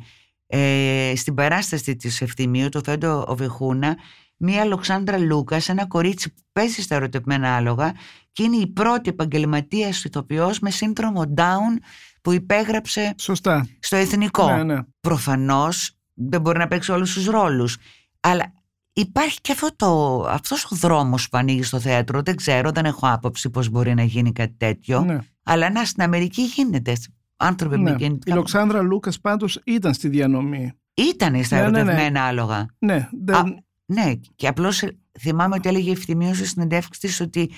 ε, 0.47 1.13
στην 1.15 1.33
παράσταση 1.33 1.95
της 1.95 2.21
Ευθυμίου, 2.21 2.69
το 2.69 2.81
Φέντο 2.85 3.25
Οβεχούνα, 3.27 3.97
μία 4.37 4.65
Λοξάνδρα 4.65 5.17
Λούκας, 5.17 5.69
ένα 5.69 5.85
κορίτσι 5.87 6.33
που 6.33 6.41
παίζει 6.51 6.81
στα 6.81 6.95
ερωτευμένα 6.95 7.55
άλογα 7.55 7.93
και 8.31 8.43
είναι 8.43 8.55
η 8.57 8.67
πρώτη 8.67 9.09
επαγγελματία 9.09 9.87
ηθοποιός 9.87 10.59
με 10.59 10.69
σύνδρομο 10.69 11.33
Down 11.37 11.79
που 12.21 12.31
υπέγραψε 12.31 13.15
Σωστά. 13.17 13.67
στο 13.79 13.95
εθνικό. 13.95 14.55
Ναι, 14.55 14.63
ναι. 14.63 14.79
Προφανώς 14.99 15.91
δεν 16.13 16.41
μπορεί 16.41 16.57
να 16.57 16.67
παίξει 16.67 16.91
όλους 16.91 17.13
τους 17.13 17.25
ρόλους. 17.25 17.77
Αλλά 18.27 18.53
υπάρχει 18.93 19.41
και 19.41 19.51
αυτό 19.51 19.67
το, 19.75 20.19
αυτός 20.29 20.65
ο 20.71 20.75
δρόμος 20.75 21.29
που 21.29 21.37
ανοίγεις 21.37 21.67
στο 21.67 21.79
θέατρο. 21.79 22.21
Δεν 22.21 22.35
ξέρω, 22.35 22.71
δεν 22.71 22.85
έχω 22.85 23.07
άποψη 23.11 23.49
πώς 23.49 23.69
μπορεί 23.69 23.93
να 23.93 24.03
γίνει 24.03 24.31
κάτι 24.31 24.53
τέτοιο. 24.57 24.99
ναι. 25.01 25.17
Αλλά 25.43 25.71
να 25.71 25.85
στην 25.85 26.03
Αμερική 26.03 26.41
γίνεται. 26.41 26.93
Άνθρωποι 27.37 27.77
με 27.77 27.83
Ναι. 27.83 27.91
Η 27.91 27.95
γεννητικά... 27.99 28.35
Λοξάνδρα 28.35 28.81
Λούκας 28.81 29.19
πάντως 29.19 29.61
ήταν 29.65 29.93
στη 29.93 30.07
διανομή. 30.07 30.71
Ήτανε 30.93 31.43
στα 31.43 31.55
Ναι, 31.55 31.61
ναι, 31.63 31.69
ναι. 31.69 31.79
ερωτευμένα 31.79 32.23
άλογα. 32.23 32.65
Ναι, 32.79 33.07
δεν... 33.23 33.35
Α, 33.35 33.43
Ναι, 33.85 34.11
και 34.35 34.47
απλώς 34.47 34.83
θυμάμαι 35.19 35.55
ότι 35.55 35.69
έλεγε 35.69 35.91
ευθυμίω 35.91 36.33
στη 36.33 36.45
συνεντεύξη 36.47 36.99
της 36.99 37.19
ότι 37.21 37.51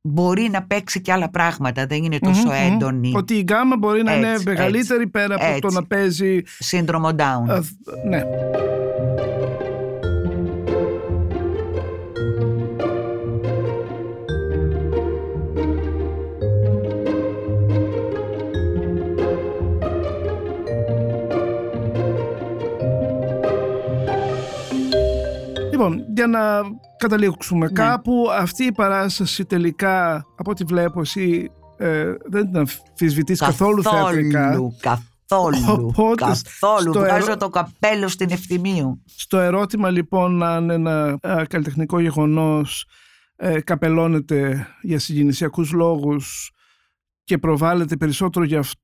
μπορεί 0.00 0.48
να 0.52 0.62
παίξει 0.62 1.00
και 1.00 1.12
άλλα 1.12 1.30
πράγματα, 1.30 1.86
δεν 1.86 2.04
είναι 2.04 2.18
τόσο 2.18 2.42
Μμμ, 2.46 2.50
μμμ. 2.66 2.72
έντονη. 2.74 3.12
Ότι 3.16 3.34
η 3.34 3.40
γκάμα 3.42 3.76
μπορεί 3.76 4.02
να 4.02 4.16
είναι 4.16 4.30
Έτσι, 4.30 4.44
μεγαλύτερη 4.44 5.06
πέρα 5.06 5.34
από 5.34 5.44
το 5.44 5.66
έτσι. 5.66 5.74
να 5.74 5.86
παίζει. 5.86 6.42
Σύνδρομο 6.58 7.08
Down. 7.08 7.48
α, 7.48 7.60
ναι. 8.08 8.22
Λοιπόν, 25.80 26.04
για 26.14 26.26
να 26.26 26.60
καταλήξουμε 26.96 27.66
Ναι. 27.66 27.72
κάπου, 27.72 28.26
αυτή 28.38 28.64
η 28.64 28.72
παράσταση 28.72 29.44
τελικά, 29.44 30.14
από 30.36 30.50
ό,τι 30.50 30.64
βλέπω 30.64 31.00
εσύ, 31.00 31.50
ε, 31.76 32.12
δεν 32.26 32.44
την 32.50 32.56
αμφισβητείς 32.56 33.38
καθόλου 33.40 33.82
θεατρικά. 33.82 34.40
Καθόλου, 34.40 34.76
καθόλου, 34.80 35.86
Οπότε, 35.88 36.24
καθόλου. 36.24 36.90
στο 36.92 37.00
Βγάζω 37.00 37.26
ερω- 37.26 37.36
το 37.38 37.48
καπέλο 37.48 38.08
στην 38.08 38.30
ευθυμίου. 38.30 39.02
Στο 39.16 39.38
ερώτημα 39.38 39.90
λοιπόν 39.90 40.36
να 40.36 40.56
είναι 40.56 40.74
ένα 40.74 41.18
α, 41.28 41.44
καλλιτεχνικό 41.48 42.00
γεγονός 42.00 42.86
ε, 43.36 43.60
καπελώνεται 43.60 44.66
για 44.82 44.98
συγκινησιακούς 44.98 45.72
λόγους 45.72 46.50
και 47.24 47.38
προβάλλεται 47.38 47.96
περισσότερο 47.96 48.44
γι' 48.44 48.56
αυτό 48.56 48.80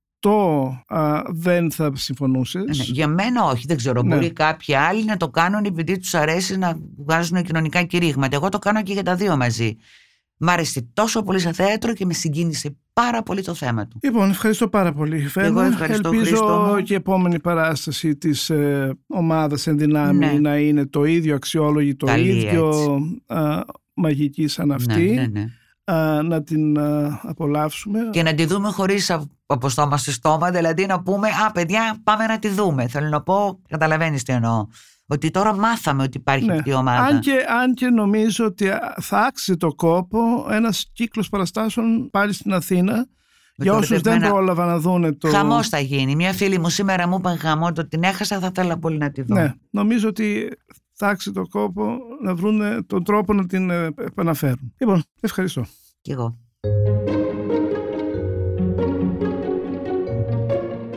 α, 0.86 1.22
δεν 1.28 1.70
θα 1.70 1.90
συμφωνούσες. 1.94 2.64
Ναι, 2.78 2.84
για 2.84 3.08
μένα 3.08 3.44
όχι, 3.44 3.64
δεν 3.66 3.76
ξέρω. 3.76 4.02
Ναι. 4.02 4.14
Μπορεί 4.14 4.32
κάποιοι 4.32 4.74
άλλοι 4.74 5.04
να 5.04 5.16
το 5.16 5.28
κάνουν 5.28 5.64
επειδή 5.64 5.98
τους 5.98 6.14
αρέσει 6.14 6.58
να 6.58 6.78
βγάζουν 6.96 7.42
κοινωνικά 7.42 7.82
κηρύγματα. 7.82 8.36
Εγώ 8.36 8.48
το 8.48 8.58
κάνω 8.58 8.82
και 8.82 8.92
για 8.92 9.02
τα 9.02 9.14
δύο 9.14 9.36
μαζί. 9.36 9.76
Μ' 10.38 10.48
άρεσε 10.48 10.88
τόσο 10.92 11.22
πολύ 11.22 11.38
σαν 11.38 11.54
θέατρο 11.54 11.92
και 11.92 12.06
με 12.06 12.12
συγκίνησε 12.12 12.76
πάρα 12.92 13.22
πολύ 13.22 13.42
το 13.42 13.54
θέμα 13.54 13.86
του. 13.88 13.98
Λοιπόν, 14.02 14.30
ευχαριστώ 14.30 14.68
πάρα 14.68 14.92
πολύ. 14.92 15.18
Φέρνα. 15.18 15.66
ευχαριστώ, 15.66 16.08
Ελπίζω 16.08 16.28
Χρήστο 16.36 16.72
μου. 16.74 16.82
και 16.82 16.92
η 16.92 16.96
επόμενη 16.96 17.40
παράσταση 17.40 18.16
της 18.16 18.50
ε, 18.50 18.94
ομάδας 19.06 19.66
εν 19.66 19.78
δυνάμει 19.78 20.18
Ναι. 20.26 20.32
να 20.32 20.56
είναι 20.56 20.86
το 20.86 21.04
ίδιο 21.04 21.34
αξιόλογη, 21.34 21.94
το 21.94 22.06
Καλή, 22.06 22.28
ίδιο 22.28 22.68
έτσι. 22.68 23.22
α, 23.26 23.64
μαγική 23.94 24.46
σαν 24.48 24.72
αυτή. 24.72 25.04
Ναι, 25.14 25.20
ναι, 25.20 25.26
ναι. 25.26 25.44
Α, 25.92 26.22
να 26.22 26.42
την 26.42 26.78
α, 26.78 27.20
απολαύσουμε. 27.22 27.98
Και 28.10 28.22
να 28.22 28.34
τη 28.34 28.44
δούμε 28.46 28.68
χωρίς 28.70 29.10
από 29.46 29.68
στόμα 29.68 29.96
σε 29.96 30.12
στόμα, 30.12 30.50
δηλαδή 30.50 30.86
να 30.86 31.02
πούμε 31.02 31.28
Α, 31.46 31.52
παιδιά, 31.52 31.96
πάμε 32.04 32.26
να 32.26 32.38
τη 32.38 32.48
δούμε. 32.48 32.88
Θέλω 32.88 33.08
να 33.08 33.22
πω, 33.22 33.60
καταλαβαίνεις 33.68 34.22
τι 34.22 34.32
εννοώ. 34.32 34.66
Ότι 35.08 35.30
τώρα 35.30 35.56
μάθαμε 35.56 36.02
ότι 36.02 36.16
υπάρχει 36.16 36.44
Ναι. 36.44 36.52
αυτή 36.54 36.70
η 36.70 36.72
ομάδα. 36.72 37.00
Αν 37.02 37.20
και, 37.20 37.32
αν 37.62 37.74
και 37.74 37.86
νομίζω 37.86 38.44
ότι 38.44 38.68
θα 39.00 39.18
άξιζε 39.18 39.56
το 39.56 39.74
κόπο 39.74 40.46
ένας 40.50 40.90
κύκλος 40.92 41.28
παραστάσεων 41.28 42.10
πάλι 42.10 42.32
στην 42.32 42.52
Αθήνα 42.52 42.94
Με 42.94 43.06
για 43.56 43.72
το 43.72 43.78
όσους 43.78 43.88
δεν 43.88 43.98
ερωτευμένα- 43.98 44.32
πρόλαβαν 44.32 44.66
να 44.66 44.78
δούνε 44.78 45.12
το... 45.12 45.28
Χαμός 45.28 45.68
θα 45.68 45.78
γίνει. 45.78 46.14
Μια 46.16 46.32
φίλη 46.32 46.58
μου 46.58 46.68
σήμερα 46.68 47.08
μου 47.08 47.16
είπαν 47.18 47.38
χαμός, 47.38 47.72
το 47.72 47.88
την 47.88 48.02
έχασα, 48.02 48.38
θα 48.38 48.46
ήθελα 48.46 48.78
πολύ 48.78 48.96
να 48.98 49.10
τη 49.10 49.22
δω. 49.22 49.34
Ναι, 49.34 49.52
νομίζω 49.70 50.08
ότι 50.08 50.48
θα 50.96 51.08
άξιζε 51.08 51.34
το 51.34 51.46
κόπο 51.48 51.96
να 52.22 52.34
βρούνε 52.34 52.82
τον 52.86 53.04
τρόπο 53.04 53.32
να 53.32 53.46
την 53.46 53.70
ε, 53.70 53.88
επαναφέρουν. 53.98 54.74
Λοιπόν, 54.78 55.02
ευχαριστώ. 55.20 55.64
Κι 56.00 56.10
εγώ. 56.12 56.38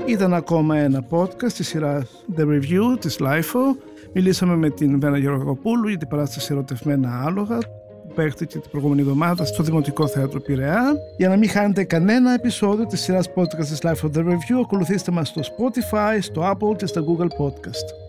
Ήταν 0.05 0.33
ακόμα 0.33 0.77
ένα 0.77 1.05
podcast 1.09 1.51
της 1.51 1.67
σειράς 1.67 2.25
The 2.37 2.41
Review 2.41 2.99
της 2.99 3.17
LIFO. 3.19 3.77
Μιλήσαμε 4.13 4.55
με 4.55 4.69
την 4.69 4.99
Βένα 4.99 5.17
Γεωργοπούλου 5.17 5.87
για 5.87 5.97
την 5.97 6.07
παράσταση 6.07 6.47
ερωτευμένα 6.51 7.23
άλογα 7.25 7.57
που 7.57 8.13
παίχτηκε 8.15 8.59
την 8.59 8.69
προηγούμενη 8.71 9.01
εβδομάδα 9.01 9.45
στο 9.45 9.63
Δημοτικό 9.63 10.07
Θέατρο 10.07 10.39
Πειραιά. 10.39 10.95
Για 11.17 11.29
να 11.29 11.37
μην 11.37 11.49
χάνετε 11.49 11.83
κανένα 11.83 12.33
επεισόδιο 12.33 12.85
της 12.85 13.01
σειράς 13.01 13.29
podcast 13.35 13.65
της 13.65 13.79
LIFO 13.83 14.17
The 14.17 14.25
Review, 14.25 14.61
ακολουθήστε 14.63 15.11
μας 15.11 15.27
στο 15.27 15.41
Spotify, 15.41 16.17
στο 16.21 16.51
Apple 16.51 16.77
και 16.77 16.85
στο 16.85 17.05
Google 17.07 17.45
Podcast. 17.45 18.08